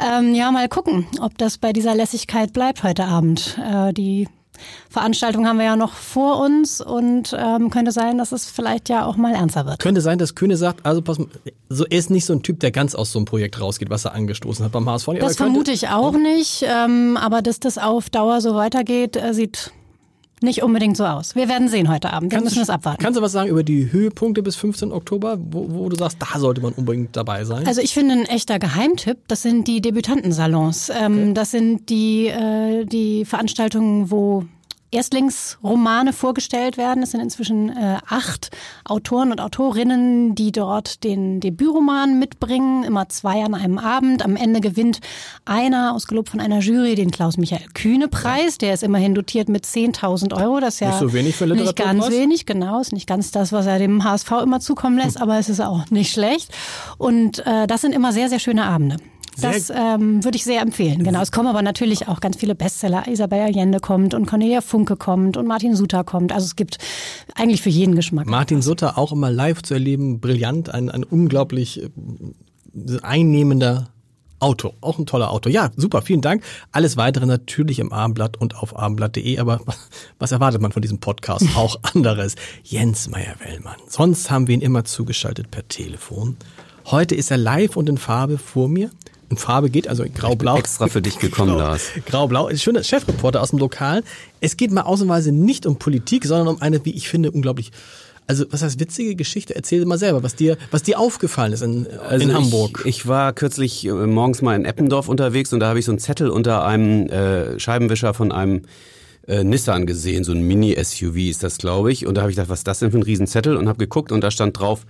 Ähm, 0.00 0.34
ja, 0.34 0.50
mal 0.50 0.68
gucken, 0.68 1.06
ob 1.20 1.38
das 1.38 1.58
bei 1.58 1.72
dieser 1.72 1.94
Lässigkeit 1.94 2.52
bleibt 2.52 2.82
heute 2.82 3.04
Abend. 3.04 3.58
Äh, 3.62 3.92
die 3.92 4.26
Veranstaltung 4.88 5.46
haben 5.46 5.58
wir 5.58 5.66
ja 5.66 5.76
noch 5.76 5.92
vor 5.92 6.40
uns 6.40 6.80
und 6.80 7.36
ähm, 7.38 7.70
könnte 7.70 7.92
sein, 7.92 8.18
dass 8.18 8.32
es 8.32 8.46
vielleicht 8.46 8.88
ja 8.88 9.06
auch 9.06 9.16
mal 9.16 9.34
ernster 9.34 9.66
wird. 9.66 9.78
Könnte 9.78 10.00
sein, 10.00 10.18
dass 10.18 10.34
Kühne 10.34 10.56
sagt, 10.56 10.84
also 10.84 11.02
pass 11.02 11.18
mal, 11.18 11.28
so, 11.68 11.84
er 11.84 11.98
ist 11.98 12.10
nicht 12.10 12.24
so 12.24 12.32
ein 12.32 12.42
Typ, 12.42 12.60
der 12.60 12.70
ganz 12.70 12.94
aus 12.94 13.12
so 13.12 13.18
einem 13.18 13.26
Projekt 13.26 13.60
rausgeht, 13.60 13.90
was 13.90 14.04
er 14.04 14.14
angestoßen 14.14 14.64
hat 14.64 14.72
beim 14.72 14.88
HSV. 14.88 15.08
Das 15.20 15.32
er 15.32 15.36
vermute 15.36 15.70
ich 15.70 15.88
auch 15.88 16.12
nicht, 16.12 16.64
ähm, 16.66 17.16
aber 17.16 17.42
dass 17.42 17.60
das 17.60 17.78
auf 17.78 18.10
Dauer 18.10 18.40
so 18.40 18.54
weitergeht, 18.54 19.16
äh, 19.16 19.32
sieht 19.32 19.72
nicht 20.42 20.62
unbedingt 20.62 20.96
so 20.96 21.04
aus. 21.04 21.34
Wir 21.34 21.48
werden 21.48 21.68
sehen 21.68 21.88
heute 21.88 22.12
Abend. 22.12 22.32
Wir 22.32 22.40
müssen 22.40 22.62
es 22.62 22.70
abwarten. 22.70 23.02
Kannst 23.02 23.18
du 23.18 23.22
was 23.22 23.32
sagen 23.32 23.48
über 23.50 23.62
die 23.62 23.92
Höhepunkte 23.92 24.42
bis 24.42 24.56
15. 24.56 24.92
Oktober, 24.92 25.38
wo, 25.40 25.66
wo 25.70 25.88
du 25.88 25.96
sagst, 25.96 26.18
da 26.20 26.38
sollte 26.38 26.60
man 26.60 26.72
unbedingt 26.72 27.16
dabei 27.16 27.44
sein? 27.44 27.66
Also 27.66 27.80
ich 27.80 27.92
finde 27.94 28.14
ein 28.14 28.24
echter 28.26 28.58
Geheimtipp, 28.58 29.18
das 29.28 29.42
sind 29.42 29.66
die 29.68 29.80
Debütantensalons. 29.80 30.90
Ähm, 30.94 31.34
Das 31.34 31.50
sind 31.50 31.88
die, 31.90 32.26
äh, 32.28 32.84
die 32.84 33.24
Veranstaltungen, 33.24 34.10
wo 34.10 34.44
Erstlingsromane 34.90 36.12
vorgestellt 36.12 36.76
werden. 36.76 37.02
Es 37.02 37.12
sind 37.12 37.20
inzwischen 37.20 37.68
äh, 37.70 37.98
acht 38.08 38.50
Autoren 38.84 39.30
und 39.30 39.40
Autorinnen, 39.40 40.34
die 40.34 40.52
dort 40.52 41.04
den 41.04 41.40
Debütroman 41.40 42.18
mitbringen, 42.18 42.82
immer 42.84 43.08
zwei 43.08 43.44
an 43.44 43.54
einem 43.54 43.78
Abend. 43.78 44.24
Am 44.24 44.36
Ende 44.36 44.60
gewinnt 44.60 45.00
einer, 45.44 45.94
ausgelobt 45.94 46.30
von 46.30 46.40
einer 46.40 46.58
Jury, 46.58 46.96
den 46.96 47.10
Klaus-Michael 47.10 47.66
Kühne-Preis. 47.74 48.58
Der 48.58 48.74
ist 48.74 48.82
immerhin 48.82 49.14
dotiert 49.14 49.48
mit 49.48 49.64
10.000 49.64 50.34
Euro. 50.40 50.60
Das 50.60 50.74
ist 50.74 50.80
ja 50.80 50.88
Nicht 50.88 50.98
so 50.98 51.12
wenig 51.12 51.36
für 51.36 51.46
nicht 51.46 51.76
ganz 51.76 52.10
wenig, 52.10 52.46
genau. 52.46 52.80
Ist 52.80 52.92
nicht 52.92 53.06
ganz 53.06 53.30
das, 53.30 53.52
was 53.52 53.66
er 53.66 53.78
dem 53.78 54.02
HSV 54.04 54.30
immer 54.42 54.60
zukommen 54.60 54.98
lässt, 54.98 55.20
aber 55.20 55.38
es 55.38 55.48
ist 55.48 55.60
auch 55.60 55.88
nicht 55.90 56.12
schlecht. 56.12 56.50
Und 56.98 57.46
äh, 57.46 57.66
das 57.66 57.82
sind 57.82 57.94
immer 57.94 58.12
sehr, 58.12 58.28
sehr 58.28 58.38
schöne 58.38 58.64
Abende. 58.64 58.96
Das 59.40 59.70
ähm, 59.70 60.24
würde 60.24 60.36
ich 60.36 60.44
sehr 60.44 60.60
empfehlen. 60.60 61.04
Genau. 61.04 61.20
Es 61.20 61.32
kommen 61.32 61.48
aber 61.48 61.62
natürlich 61.62 62.08
auch 62.08 62.20
ganz 62.20 62.36
viele 62.36 62.54
Bestseller. 62.54 63.08
Isabel 63.08 63.40
Allende 63.40 63.80
kommt 63.80 64.14
und 64.14 64.26
Cornelia 64.26 64.60
Funke 64.60 64.96
kommt 64.96 65.36
und 65.36 65.46
Martin 65.46 65.76
Suter 65.76 66.04
kommt. 66.04 66.32
Also 66.32 66.46
es 66.46 66.56
gibt 66.56 66.78
eigentlich 67.34 67.62
für 67.62 67.70
jeden 67.70 67.94
Geschmack. 67.94 68.26
Martin 68.26 68.62
Sutter 68.62 68.98
auch 68.98 69.12
immer 69.12 69.30
live 69.30 69.62
zu 69.62 69.74
erleben, 69.74 70.20
brillant, 70.20 70.72
ein, 70.72 70.90
ein 70.90 71.04
unglaublich 71.04 71.82
äh, 71.82 71.88
einnehmender 73.02 73.88
Autor, 74.40 74.72
auch 74.80 74.98
ein 74.98 75.04
toller 75.04 75.30
Autor. 75.30 75.52
Ja, 75.52 75.70
super, 75.76 76.00
vielen 76.00 76.22
Dank. 76.22 76.42
Alles 76.72 76.96
weitere 76.96 77.26
natürlich 77.26 77.78
im 77.78 77.92
Abendblatt 77.92 78.38
und 78.38 78.56
auf 78.56 78.76
abendblatt.de, 78.76 79.38
aber 79.38 79.60
was 80.18 80.32
erwartet 80.32 80.62
man 80.62 80.72
von 80.72 80.82
diesem 80.82 80.98
Podcast? 80.98 81.46
Auch 81.56 81.78
anderes. 81.94 82.36
Jens 82.64 83.08
Meyer-Wellmann. 83.10 83.76
Sonst 83.86 84.30
haben 84.30 84.48
wir 84.48 84.54
ihn 84.54 84.62
immer 84.62 84.84
zugeschaltet 84.84 85.50
per 85.50 85.68
Telefon. 85.68 86.36
Heute 86.86 87.14
ist 87.14 87.30
er 87.30 87.36
live 87.36 87.76
und 87.76 87.88
in 87.90 87.98
Farbe 87.98 88.38
vor 88.38 88.68
mir. 88.68 88.90
In 89.30 89.36
Farbe 89.36 89.70
geht, 89.70 89.86
also 89.86 90.04
grau-blau. 90.12 90.58
Extra 90.58 90.88
für 90.88 91.00
dich 91.00 91.20
gekommen, 91.20 91.56
Lars. 91.56 91.90
Grau-blau. 92.04 92.48
Ist 92.48 92.62
Schöner 92.62 92.82
Chefreporter 92.82 93.40
aus 93.40 93.50
dem 93.50 93.60
Lokal. 93.60 94.02
Es 94.40 94.56
geht 94.56 94.72
mal 94.72 94.82
ausnahmsweise 94.82 95.30
nicht 95.30 95.66
um 95.66 95.76
Politik, 95.76 96.24
sondern 96.24 96.48
um 96.48 96.60
eine, 96.60 96.84
wie 96.84 96.90
ich 96.90 97.08
finde, 97.08 97.30
unglaublich, 97.30 97.70
also 98.26 98.44
was 98.50 98.62
heißt 98.62 98.80
witzige 98.80 99.14
Geschichte? 99.14 99.54
Erzähl 99.54 99.84
mal 99.86 99.98
selber, 99.98 100.24
was 100.24 100.34
dir, 100.34 100.58
was 100.72 100.82
dir 100.82 100.98
aufgefallen 100.98 101.52
ist 101.52 101.62
in, 101.62 101.86
in 101.86 102.34
Hamburg. 102.34 102.78
Also 102.78 102.88
Ich, 102.88 102.96
ich 102.96 103.06
war 103.06 103.32
kürzlich 103.32 103.86
äh, 103.86 103.92
morgens 103.92 104.42
mal 104.42 104.56
in 104.56 104.64
Eppendorf 104.64 105.08
unterwegs 105.08 105.52
und 105.52 105.60
da 105.60 105.68
habe 105.68 105.78
ich 105.78 105.84
so 105.84 105.92
einen 105.92 106.00
Zettel 106.00 106.28
unter 106.30 106.64
einem 106.64 107.06
äh, 107.06 107.58
Scheibenwischer 107.60 108.14
von 108.14 108.32
einem 108.32 108.62
äh, 109.28 109.44
Nissan 109.44 109.86
gesehen, 109.86 110.24
so 110.24 110.32
ein 110.32 110.42
Mini-SUV 110.42 111.16
ist 111.16 111.44
das, 111.44 111.58
glaube 111.58 111.92
ich. 111.92 112.04
Und 112.04 112.16
da 112.16 112.22
habe 112.22 112.32
ich 112.32 112.36
gedacht, 112.36 112.50
was 112.50 112.60
ist 112.60 112.66
das 112.66 112.80
denn 112.80 112.90
für 112.90 112.98
ein 112.98 113.04
Riesenzettel? 113.04 113.56
Und 113.56 113.68
habe 113.68 113.78
geguckt 113.78 114.10
und 114.10 114.22
da 114.22 114.32
stand 114.32 114.58
drauf, 114.58 114.86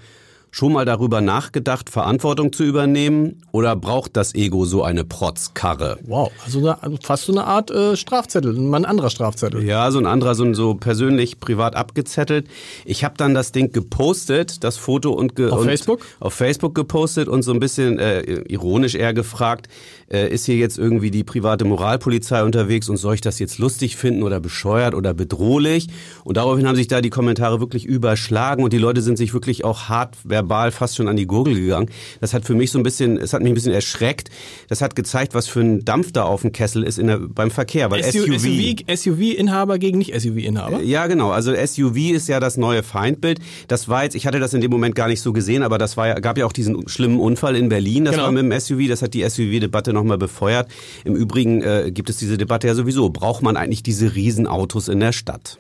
schon 0.51 0.73
mal 0.73 0.85
darüber 0.85 1.21
nachgedacht, 1.21 1.91
Verantwortung 1.91 2.53
zu 2.53 2.65
übernehmen? 2.65 3.43
Oder 3.53 3.77
braucht 3.77 4.17
das 4.17 4.35
Ego 4.35 4.65
so 4.65 4.83
eine 4.83 5.05
Protzkarre? 5.05 5.99
Wow, 6.05 6.31
also, 6.45 6.59
eine, 6.59 6.83
also 6.83 6.99
fast 7.03 7.25
so 7.25 7.33
eine 7.33 7.45
Art 7.45 7.71
äh, 7.71 7.97
Strafzettel, 7.97 8.53
mal 8.55 8.79
ein 8.79 8.85
anderer 8.85 9.11
Strafzettel. 9.11 9.63
Ja, 9.65 9.91
so 9.91 9.99
ein 9.99 10.07
anderer, 10.07 10.35
so, 10.35 10.53
so 10.55 10.75
persönlich, 10.75 11.41
privat 11.41 11.77
abgezettelt. 11.77 12.47
Ich 12.85 13.05
habe 13.05 13.15
dann 13.17 13.35
das 13.35 13.53
Ding 13.53 13.73
gepostet, 13.73 14.65
das 14.65 14.77
Foto 14.77 15.13
und, 15.13 15.37
ge 15.37 15.51
Auf 15.51 15.61
und 15.61 15.67
Facebook? 15.67 16.01
auf 16.21 16.35
Facebook 16.35 16.75
gepostet 16.75 17.29
und 17.29 17.43
so 17.43 17.53
ein 17.53 17.61
bisschen 17.61 17.99
äh, 17.99 18.23
ironisch 18.49 18.95
eher 18.95 19.15
gefragt, 19.15 19.69
äh, 20.13 20.29
ist 20.33 20.47
hier 20.47 20.57
jetzt 20.57 20.79
irgendwie 20.79 21.11
die 21.11 21.25
private 21.25 21.65
Moralpolizei 21.65 22.43
unterwegs 22.43 22.89
und 22.89 22.97
soll 22.97 23.15
ich 23.15 23.21
das 23.21 23.39
jetzt 23.39 23.59
lustig 23.59 23.97
finden 23.97 24.23
oder 24.23 24.41
bescheuert 24.41 24.95
oder 24.95 25.15
bedrohlich? 25.15 25.87
Und 26.25 26.37
daraufhin 26.37 26.67
haben 26.67 26.77
sich 26.77 26.89
da 26.89 27.01
die 27.01 27.11
Kommentare 27.11 27.61
wirklich 27.61 27.85
überschlagen 27.87 28.63
und 28.65 28.73
die 28.73 28.79
Leute 28.79 29.03
sind 29.03 29.19
sich 29.19 29.33
wirklich 29.35 29.65
auch 29.65 29.89
hart 29.89 30.17
verbal 30.25 30.71
fast 30.73 30.97
schon 30.97 31.09
an 31.09 31.17
die 31.17 31.27
Gurgel 31.27 31.55
gegangen. 31.55 31.89
Das 32.21 32.35
hat 32.35 32.45
für 32.45 32.55
mich 32.55 32.71
so 32.71 32.79
ein 32.79 32.83
bisschen, 32.83 33.17
es 33.19 33.33
hat 33.33 33.43
mich 33.43 33.51
ein 33.53 33.55
bisschen 33.55 33.73
erschreckt. 33.73 34.31
Das 34.69 34.83
hat 34.83 34.97
gezeigt, 34.97 35.35
was 35.35 35.47
für 35.49 35.61
ein 35.61 35.85
Dampf 35.85 36.13
da 36.13 36.25
auf 36.25 36.43
dem 36.43 36.53
Kessel 36.53 36.83
ist 36.83 36.99
in 36.99 37.07
der, 37.07 37.19
beim 37.19 37.51
Verkehr, 37.51 37.91
weil 37.91 38.03
SUV, 38.03 38.39
SUV 38.39 39.11
SUV-Inhaber 39.11 39.79
gegen 39.79 39.99
Nicht-SUV-Inhaber. 39.99 40.83
ja, 40.83 41.07
genau. 41.07 41.31
Also 41.31 41.53
SUV 41.55 41.97
ist 42.15 42.29
ja 42.29 42.41
das 42.41 42.57
neue 42.57 42.83
Feindbild. 42.83 43.41
Das 43.69 43.89
war 43.89 44.05
jetzt, 44.05 44.15
ich 44.15 44.27
hatte 44.27 44.39
das 44.41 44.55
in 44.55 44.61
dem 44.61 44.71
Moment 44.71 44.95
gar 44.95 45.09
nicht 45.09 45.21
so 45.21 45.33
gesehen, 45.33 45.63
aber 45.63 45.79
das 45.79 45.97
war 45.97 46.09
ja, 46.09 46.15
gab 46.21 46.39
ja 46.39 46.47
auch 46.47 46.53
diesen 46.53 46.89
schlimmen 46.89 47.19
Unfall 47.21 47.57
in 47.57 47.69
Berlin. 47.69 48.05
Das 48.05 48.15
Genau. 48.15 48.25
war 48.25 48.33
mit 48.33 48.43
dem 48.43 48.53
SUV. 48.61 48.89
Das 48.89 49.03
hat 49.03 49.15
die 49.15 49.23
SUV-Debatte 49.29 49.93
nochmal 50.01 50.19
befeuert. 50.19 50.69
Im 51.05 51.15
Übrigen 51.15 51.63
äh, 51.63 51.91
gibt 51.93 52.11
es 52.11 52.17
diese 52.17 52.37
Debatte 52.39 52.67
ja 52.67 52.75
sowieso. 52.75 53.11
Braucht 53.11 53.43
man 53.43 53.57
eigentlich 53.57 53.83
diese 53.83 54.15
Riesenautos 54.15 54.89
in 54.89 55.01
der 55.01 55.13
Stadt? 55.13 55.59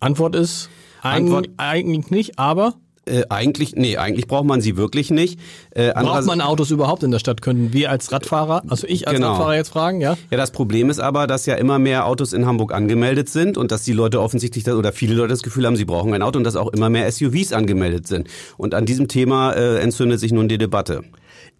Antwort 0.00 0.34
ist 0.36 0.68
Antwort- 1.02 1.48
eigentlich, 1.56 2.10
nicht, 2.10 2.38
aber 2.38 2.74
Äh, 3.06 3.24
eigentlich, 3.30 3.74
nee, 3.74 3.96
eigentlich 3.96 4.26
braucht 4.26 4.44
man 4.44 4.60
sie 4.60 4.76
wirklich 4.76 5.10
nicht. 5.10 5.40
Äh, 5.70 5.92
braucht 5.94 6.26
man 6.26 6.42
Autos 6.42 6.70
überhaupt 6.70 7.02
in 7.02 7.10
der 7.10 7.18
Stadt? 7.18 7.40
Können 7.40 7.72
wir 7.72 7.90
als 7.90 8.12
Radfahrer, 8.12 8.62
also 8.68 8.86
ich 8.86 9.08
als 9.08 9.16
Genau. 9.16 9.30
Radfahrer 9.30 9.56
jetzt 9.56 9.70
fragen, 9.70 10.02
ja? 10.02 10.18
Ja, 10.30 10.36
das 10.36 10.50
Problem 10.50 10.90
ist 10.90 10.98
aber, 11.00 11.26
dass 11.26 11.46
ja 11.46 11.54
immer 11.54 11.78
mehr 11.78 12.04
Autos 12.04 12.34
in 12.34 12.44
Hamburg 12.44 12.74
angemeldet 12.74 13.30
sind 13.30 13.56
und 13.56 13.72
dass 13.72 13.82
die 13.82 13.94
Leute 13.94 14.20
offensichtlich 14.20 14.62
das, 14.64 14.74
oder 14.74 14.92
viele 14.92 15.14
Leute 15.14 15.28
das 15.30 15.42
Gefühl 15.42 15.64
haben, 15.64 15.76
sie 15.76 15.86
brauchen 15.86 16.12
ein 16.12 16.20
Auto 16.20 16.36
und 16.36 16.44
dass 16.44 16.54
auch 16.54 16.68
immer 16.68 16.90
mehr 16.90 17.10
SUVs 17.10 17.54
angemeldet 17.54 18.06
sind. 18.06 18.28
Und 18.58 18.74
an 18.74 18.84
diesem 18.84 19.08
Thema 19.08 19.52
äh, 19.54 19.78
entzündet 19.80 20.20
sich 20.20 20.32
nun 20.32 20.46
die 20.48 20.58
Debatte. 20.58 21.00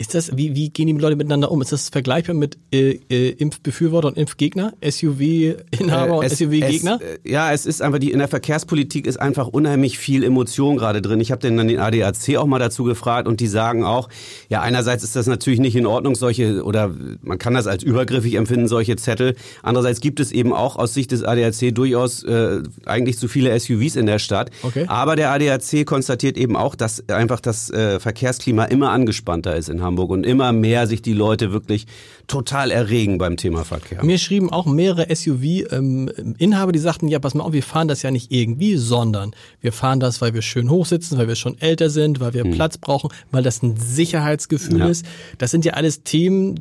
Ist 0.00 0.14
das, 0.14 0.36
wie, 0.36 0.54
wie 0.54 0.70
gehen 0.70 0.86
die 0.86 0.92
Leute 0.92 1.16
miteinander 1.16 1.50
um? 1.50 1.60
Ist 1.60 1.72
das 1.72 1.88
vergleichbar 1.88 2.36
mit 2.36 2.56
äh, 2.72 3.00
äh, 3.10 3.30
Impfbefürworter 3.30 4.06
und 4.08 4.16
Impfgegner? 4.16 4.72
SUV-Inhaber 4.80 6.18
und 6.18 6.22
Äh, 6.22 6.26
es- 6.26 6.38
SUV-Gegner? 6.38 7.00
Äh, 7.02 7.28
ja, 7.30 7.52
es 7.52 7.66
ist 7.66 7.82
einfach, 7.82 7.98
die 7.98 8.12
in 8.12 8.20
der 8.20 8.28
Verkehrspolitik 8.28 9.08
ist 9.08 9.18
einfach 9.18 9.48
unheimlich 9.48 9.98
viel 9.98 10.22
Emotion 10.22 10.76
gerade 10.76 11.02
drin. 11.02 11.20
Ich 11.20 11.32
habe 11.32 11.40
dann 11.42 11.66
den 11.66 11.80
ADAC 11.80 12.36
auch 12.36 12.46
mal 12.46 12.60
dazu 12.60 12.84
gefragt 12.84 13.26
und 13.26 13.40
die 13.40 13.48
sagen 13.48 13.82
auch, 13.84 14.08
ja, 14.48 14.60
einerseits 14.60 15.02
ist 15.02 15.16
das 15.16 15.26
natürlich 15.26 15.58
nicht 15.58 15.74
in 15.74 15.84
Ordnung, 15.86 16.14
solche, 16.14 16.62
oder 16.62 16.94
man 17.22 17.38
kann 17.38 17.54
das 17.54 17.66
als 17.66 17.82
übergriffig 17.82 18.34
empfinden, 18.34 18.68
solche 18.68 18.94
Zettel. 18.94 19.34
Andererseits 19.64 20.00
gibt 20.00 20.20
es 20.20 20.30
eben 20.30 20.52
auch 20.52 20.76
aus 20.76 20.94
Sicht 20.94 21.10
des 21.10 21.24
ADAC 21.24 21.74
durchaus 21.74 22.22
äh, 22.22 22.62
eigentlich 22.86 23.18
zu 23.18 23.26
viele 23.26 23.58
SUVs 23.58 23.96
in 23.96 24.06
der 24.06 24.20
Stadt. 24.20 24.50
Okay. 24.62 24.84
Aber 24.86 25.16
der 25.16 25.32
ADAC 25.32 25.84
konstatiert 25.84 26.36
eben 26.38 26.54
auch, 26.54 26.76
dass 26.76 27.08
einfach 27.08 27.40
das 27.40 27.68
äh, 27.70 27.98
Verkehrsklima 27.98 28.64
immer 28.66 28.90
angespannter 28.92 29.56
ist 29.56 29.68
in 29.68 29.80
Hamburg 29.80 29.87
und 30.10 30.24
immer 30.24 30.52
mehr 30.52 30.86
sich 30.86 31.00
die 31.00 31.12
Leute 31.12 31.52
wirklich 31.52 31.86
total 32.28 32.70
erregen 32.70 33.18
beim 33.18 33.36
Thema 33.36 33.64
Verkehr. 33.64 34.04
Mir 34.04 34.18
schrieben 34.18 34.50
auch 34.52 34.66
mehrere 34.66 35.06
SUV-Inhaber, 35.14 36.72
die 36.72 36.78
sagten, 36.78 37.08
ja, 37.08 37.18
pass 37.18 37.34
mal 37.34 37.42
auf, 37.44 37.52
wir 37.52 37.62
fahren 37.62 37.88
das 37.88 38.02
ja 38.02 38.10
nicht 38.10 38.30
irgendwie, 38.30 38.76
sondern 38.76 39.32
wir 39.60 39.72
fahren 39.72 39.98
das, 40.00 40.20
weil 40.20 40.34
wir 40.34 40.42
schön 40.42 40.70
hochsitzen, 40.70 41.18
weil 41.18 41.26
wir 41.28 41.34
schon 41.36 41.58
älter 41.60 41.90
sind, 41.90 42.20
weil 42.20 42.34
wir 42.34 42.44
Platz 42.44 42.78
brauchen, 42.78 43.10
weil 43.30 43.42
das 43.42 43.62
ein 43.62 43.76
Sicherheitsgefühl 43.76 44.68
Hm. 44.74 44.78
Ja. 44.78 44.86
ist. 44.88 45.06
Das 45.38 45.50
sind 45.50 45.64
ja 45.64 45.72
alles 45.72 46.02
Themen, 46.04 46.54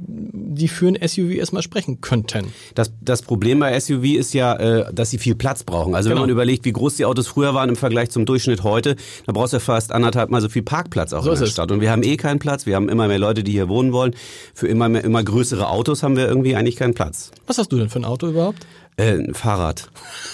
die 0.55 0.67
für 0.67 0.87
ein 0.87 0.97
SUV 1.07 1.31
erstmal 1.37 1.61
sprechen 1.61 1.99
könnten. 2.01 2.45
Das, 2.75 2.91
das 3.01 3.21
Problem 3.21 3.59
bei 3.59 3.77
SUV 3.79 4.03
ist 4.17 4.33
ja, 4.33 4.55
äh, 4.55 4.93
dass 4.93 5.09
sie 5.09 5.17
viel 5.17 5.35
Platz 5.35 5.63
brauchen. 5.63 5.93
Also 5.95 6.07
Genau. 6.09 6.21
wenn 6.21 6.27
man 6.27 6.29
überlegt, 6.29 6.63
wie 6.65 6.71
groß 6.71 6.95
die 6.95 7.03
Autos 7.05 7.27
früher 7.27 7.53
waren 7.53 7.69
im 7.69 7.75
Vergleich 7.75 8.09
zum 8.09 8.25
Durchschnitt 8.25 8.63
heute, 8.63 8.95
da 9.25 9.33
brauchst 9.33 9.51
du 9.53 9.59
fast 9.59 9.91
anderthalb 9.91 10.29
Mal 10.29 10.39
so 10.41 10.47
viel 10.49 10.61
Parkplatz 10.63 11.11
auch 11.13 11.23
So 11.23 11.31
in 11.33 11.39
der. 11.39 11.45
Stadt. 11.47 11.71
Und 11.71 11.81
wir 11.81 11.91
haben 11.91 12.03
eh 12.03 12.15
keinen 12.17 12.39
Platz. 12.39 12.65
Wir 12.65 12.75
haben 12.75 12.87
immer 12.87 13.07
mehr 13.09 13.19
Leute, 13.19 13.43
die 13.43 13.51
hier 13.51 13.67
wohnen 13.67 13.91
wollen. 13.91 14.15
Für 14.53 14.67
immer 14.67 14.87
mehr, 14.87 15.03
immer 15.03 15.23
größere 15.23 15.56
Autos 15.61 16.03
haben 16.03 16.15
wir 16.15 16.27
irgendwie 16.27 16.55
eigentlich 16.55 16.75
keinen 16.75 16.93
Platz. 16.93 17.31
Was 17.47 17.57
hast 17.57 17.71
du 17.71 17.77
denn 17.77 17.89
für 17.89 17.99
ein 17.99 18.05
Auto 18.05 18.27
überhaupt? 18.27 18.65
Äh, 18.99 19.11
ein 19.13 19.33
Fahrrad 19.35 19.89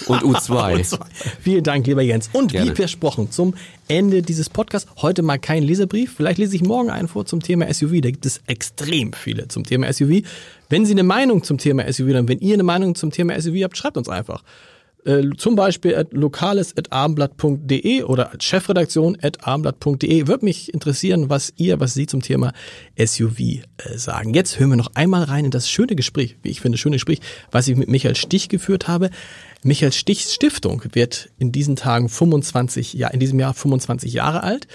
und 0.07 0.21
U2. 0.23 0.75
Und 0.75 0.85
zwar- 0.85 1.07
Vielen 1.41 1.63
Dank, 1.63 1.85
lieber 1.85 2.01
Jens. 2.01 2.29
Und 2.31 2.53
wie 2.53 2.57
Gerne. 2.57 2.75
versprochen, 2.75 3.29
zum 3.29 3.55
Ende 3.89 4.21
dieses 4.21 4.49
Podcasts 4.49 4.89
heute 5.01 5.21
mal 5.21 5.37
kein 5.37 5.63
Leserbrief. 5.63 6.13
Vielleicht 6.15 6.37
lese 6.39 6.55
ich 6.55 6.63
morgen 6.63 6.89
einen 6.89 7.09
vor 7.09 7.25
zum 7.25 7.41
Thema 7.41 7.67
SUV. 7.73 7.99
Da 8.01 8.09
gibt 8.11 8.25
es 8.25 8.39
extrem 8.47 9.11
viele 9.11 9.49
zum 9.49 9.65
Thema 9.65 9.91
SUV. 9.91 10.23
Wenn 10.69 10.85
Sie 10.85 10.93
eine 10.93 11.03
Meinung 11.03 11.43
zum 11.43 11.57
Thema 11.57 11.83
SUV 11.91 12.13
haben, 12.15 12.29
wenn 12.29 12.39
ihr 12.39 12.53
eine 12.53 12.63
Meinung 12.63 12.95
zum 12.95 13.11
Thema 13.11 13.33
SUV 13.39 13.63
habt, 13.63 13.77
schreibt 13.77 13.97
uns 13.97 14.07
einfach. 14.07 14.43
Äh, 15.05 15.31
zum 15.37 15.55
Beispiel 15.55 15.95
at 15.95 16.13
lokales.abendblatt.de 16.13 18.03
oder 18.03 18.33
at 18.33 18.41
chefredaktion.abendblatt.de. 18.43 20.27
Würde 20.27 20.45
mich 20.45 20.73
interessieren, 20.73 21.29
was 21.29 21.51
ihr, 21.57 21.81
was 21.81 21.93
Sie 21.93 22.07
zum 22.07 22.21
Thema 22.21 22.53
SUV 22.97 23.39
äh, 23.39 23.63
sagen. 23.95 24.33
Jetzt 24.33 24.59
hören 24.59 24.69
wir 24.69 24.77
noch 24.77 24.95
einmal 24.95 25.23
rein 25.23 25.45
in 25.45 25.51
das 25.51 25.69
schöne 25.69 25.95
Gespräch, 25.95 26.37
wie 26.41 26.49
ich 26.49 26.61
finde, 26.61 26.77
schöne 26.77 26.95
Gespräch, 26.95 27.19
was 27.51 27.67
ich 27.67 27.75
mit 27.75 27.89
Michael 27.89 28.15
Stich 28.15 28.47
geführt 28.47 28.87
habe. 28.87 29.09
Michael 29.63 29.91
Stichs 29.91 30.33
Stiftung 30.33 30.83
wird 30.93 31.29
in 31.37 31.51
diesen 31.51 31.75
Tagen 31.75 32.07
25, 32.07 32.93
ja, 32.93 33.09
in 33.09 33.19
diesem 33.19 33.39
Jahr 33.39 33.53
25 33.53 34.13
Jahre 34.13 34.43
alt. 34.43 34.67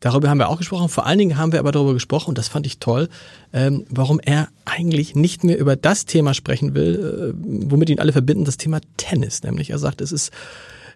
Darüber 0.00 0.28
haben 0.28 0.38
wir 0.38 0.48
auch 0.48 0.58
gesprochen. 0.58 0.88
Vor 0.88 1.06
allen 1.06 1.18
Dingen 1.18 1.38
haben 1.38 1.52
wir 1.52 1.58
aber 1.58 1.72
darüber 1.72 1.94
gesprochen, 1.94 2.30
und 2.30 2.38
das 2.38 2.48
fand 2.48 2.66
ich 2.66 2.78
toll, 2.78 3.08
ähm, 3.52 3.84
warum 3.88 4.20
er 4.20 4.48
eigentlich 4.64 5.14
nicht 5.14 5.44
mehr 5.44 5.58
über 5.58 5.76
das 5.76 6.06
Thema 6.06 6.34
sprechen 6.34 6.74
will, 6.74 7.34
äh, 7.34 7.70
womit 7.70 7.90
ihn 7.90 8.00
alle 8.00 8.12
verbinden, 8.12 8.44
das 8.44 8.56
Thema 8.56 8.80
Tennis. 8.96 9.42
Nämlich 9.42 9.70
er 9.70 9.78
sagt, 9.78 10.00
es 10.00 10.12
ist, 10.12 10.32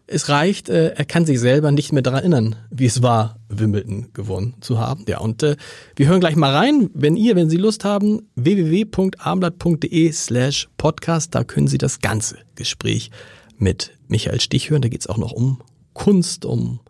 es 0.07 0.29
reicht, 0.29 0.69
äh, 0.69 0.89
er 0.89 1.05
kann 1.05 1.25
sich 1.25 1.39
selber 1.39 1.71
nicht 1.71 1.93
mehr 1.93 2.03
daran 2.03 2.21
erinnern, 2.21 2.57
wie 2.71 2.87
es 2.87 3.03
war, 3.03 3.37
Wimbledon 3.49 4.09
gewonnen 4.13 4.55
zu 4.61 4.79
haben. 4.79 5.05
Ja, 5.09 5.19
und 5.19 5.43
äh, 5.43 5.57
wir 5.97 6.09
hören 6.09 6.21
gleich 6.21 6.37
mal 6.37 6.55
rein, 6.55 6.91
wenn 6.95 7.17
ihr, 7.17 7.37
wenn 7.37 7.49
Sie 7.49 7.57
Lust 7.57 7.85
haben, 7.85 8.29
www.abendblatt.de 8.35 10.13
slash 10.13 10.69
podcast, 10.77 11.35
da 11.35 11.45
können 11.45 11.69
Sie 11.69 11.79
das 11.79 12.01
ganze 12.01 12.39
Gespräch 12.57 13.11
mit 13.57 13.93
Michael 14.09 14.41
Stich 14.41 14.71
hören. 14.71 14.83
Da 14.83 14.89
geht 14.89 15.03
es 15.03 15.07
auch 15.07 15.19
noch 15.19 15.33
um 15.33 15.63
Kunst, 15.93 16.45
um 16.45 16.81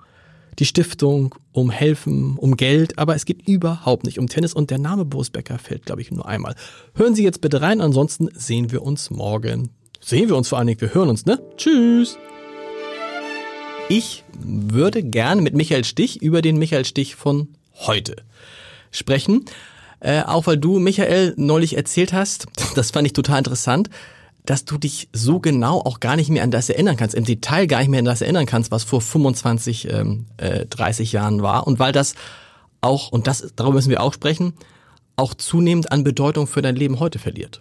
die 0.60 0.66
Stiftung, 0.66 1.34
um 1.52 1.70
Helfen, 1.70 2.36
um 2.36 2.56
Geld, 2.56 2.98
aber 2.98 3.16
es 3.16 3.24
geht 3.24 3.48
überhaupt 3.48 4.04
nicht 4.04 4.18
um 4.18 4.28
Tennis 4.28 4.52
und 4.52 4.70
der 4.70 4.78
Name 4.78 5.06
Boris 5.06 5.30
Becker 5.30 5.58
fällt, 5.58 5.86
glaube 5.86 6.02
ich, 6.02 6.10
nur 6.10 6.26
einmal. 6.26 6.54
Hören 6.94 7.14
Sie 7.14 7.24
jetzt 7.24 7.40
bitte 7.40 7.62
rein, 7.62 7.80
ansonsten 7.80 8.28
sehen 8.34 8.70
wir 8.70 8.82
uns 8.82 9.10
morgen. 9.10 9.70
sehen 10.00 10.28
wir 10.28 10.36
uns 10.36 10.48
vor 10.48 10.58
allen 10.58 10.66
Dingen, 10.66 10.80
wir 10.80 10.94
hören 10.94 11.08
uns, 11.08 11.24
ne? 11.24 11.40
Tschüss! 11.56 12.18
Ich 13.88 14.22
würde 14.38 15.02
gern 15.02 15.42
mit 15.42 15.54
Michael 15.54 15.84
Stich 15.84 16.22
über 16.22 16.42
den 16.42 16.58
Michael 16.58 16.84
Stich 16.84 17.16
von 17.16 17.48
heute 17.74 18.16
sprechen. 18.92 19.46
Äh, 19.98 20.22
auch 20.22 20.46
weil 20.46 20.58
du, 20.58 20.78
Michael, 20.78 21.34
neulich 21.36 21.76
erzählt 21.76 22.12
hast, 22.12 22.46
das 22.74 22.90
fand 22.90 23.06
ich 23.06 23.14
total 23.14 23.38
interessant, 23.38 23.88
dass 24.50 24.64
du 24.64 24.78
dich 24.78 25.08
so 25.12 25.38
genau 25.38 25.78
auch 25.78 26.00
gar 26.00 26.16
nicht 26.16 26.28
mehr 26.28 26.42
an 26.42 26.50
das 26.50 26.68
erinnern 26.68 26.96
kannst, 26.96 27.14
im 27.14 27.24
Detail 27.24 27.68
gar 27.68 27.78
nicht 27.78 27.88
mehr 27.88 28.00
an 28.00 28.04
das 28.04 28.20
erinnern 28.20 28.46
kannst, 28.46 28.72
was 28.72 28.82
vor 28.82 29.00
25, 29.00 29.88
ähm, 29.92 30.26
äh, 30.38 30.66
30 30.66 31.12
Jahren 31.12 31.40
war. 31.40 31.68
Und 31.68 31.78
weil 31.78 31.92
das 31.92 32.16
auch, 32.80 33.12
und 33.12 33.28
das, 33.28 33.52
darüber 33.54 33.76
müssen 33.76 33.90
wir 33.90 34.02
auch 34.02 34.12
sprechen, 34.12 34.54
auch 35.14 35.34
zunehmend 35.34 35.92
an 35.92 36.02
Bedeutung 36.02 36.48
für 36.48 36.62
dein 36.62 36.74
Leben 36.74 36.98
heute 36.98 37.20
verliert. 37.20 37.60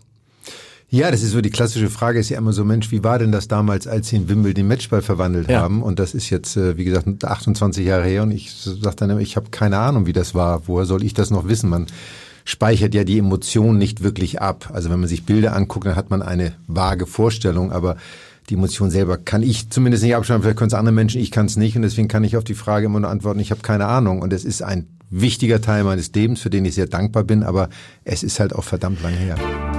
Ja, 0.90 1.12
das 1.12 1.22
ist 1.22 1.30
so 1.30 1.42
die 1.42 1.52
klassische 1.52 1.92
Frage, 1.92 2.18
ist 2.18 2.30
ja 2.30 2.40
immer 2.40 2.54
so, 2.54 2.66
Mensch, 2.66 2.90
wie 2.90 3.04
war 3.04 3.20
denn 3.20 3.32
das 3.32 3.48
damals, 3.48 3.86
als 3.86 4.08
sie 4.08 4.16
in 4.16 4.28
Wimbledon 4.28 4.64
den 4.64 4.68
Matchball 4.68 5.04
verwandelt 5.04 5.48
ja. 5.48 5.62
haben? 5.62 5.84
Und 5.84 6.00
das 6.00 6.16
ist 6.16 6.32
jetzt, 6.32 6.58
äh, 6.58 6.76
wie 6.76 6.86
gesagt, 6.86 7.24
28 7.24 7.86
Jahre 7.86 8.06
her 8.06 8.24
und 8.24 8.32
ich 8.32 8.52
sage 8.52 8.96
dann 8.96 9.12
immer, 9.12 9.20
ich 9.20 9.36
habe 9.36 9.52
keine 9.52 9.78
Ahnung, 9.78 10.08
wie 10.08 10.14
das 10.14 10.34
war. 10.34 10.68
Woher 10.68 10.88
soll 10.88 11.04
ich 11.04 11.14
das 11.14 11.30
noch 11.30 11.48
wissen? 11.48 11.70
Man 11.70 11.86
speichert 12.50 12.96
ja 12.96 13.04
die 13.04 13.20
Emotionen 13.20 13.78
nicht 13.78 14.02
wirklich 14.02 14.42
ab. 14.42 14.72
Also 14.74 14.90
wenn 14.90 15.00
man 15.00 15.08
sich 15.08 15.24
Bilder 15.24 15.56
anguckt, 15.56 15.86
dann 15.86 15.96
hat 15.96 16.10
man 16.10 16.24
eine 16.24 16.54
vage 16.66 17.06
Vorstellung, 17.06 17.72
aber 17.72 17.96
die 18.50 18.56
Emotion 18.56 18.90
selber 18.90 19.18
kann 19.18 19.44
ich 19.44 19.70
zumindest 19.70 20.04
nicht 20.04 20.16
abschreiben, 20.16 20.42
vielleicht 20.42 20.58
können 20.58 20.70
es 20.70 20.74
andere 20.74 20.96
Menschen, 20.96 21.22
ich 21.22 21.30
kann 21.30 21.46
es 21.46 21.58
nicht 21.58 21.76
und 21.76 21.84
deswegen 21.84 22.08
kann 22.08 22.24
ich 22.24 22.38
auf 22.38 22.44
die 22.44 22.56
Frage 22.56 22.88
immer 22.88 23.00
nur 23.00 23.12
antworten, 23.12 23.40
ich 23.40 23.52
habe 23.52 23.62
keine 23.62 23.86
Ahnung 23.86 24.24
und 24.24 24.34
es 24.34 24.46
ist 24.46 24.64
ein 24.64 24.88
wichtiger 25.12 25.62
Teil 25.62 25.84
meines 25.84 26.12
Lebens, 26.14 26.42
für 26.42 26.50
den 26.50 26.66
ich 26.66 26.74
sehr 26.74 26.88
dankbar 26.88 27.24
bin, 27.24 27.44
aber 27.44 27.70
es 28.04 28.24
ist 28.24 28.40
halt 28.40 28.56
auch 28.56 28.64
verdammt 28.64 29.04
lange 29.04 29.18
her. 29.18 29.79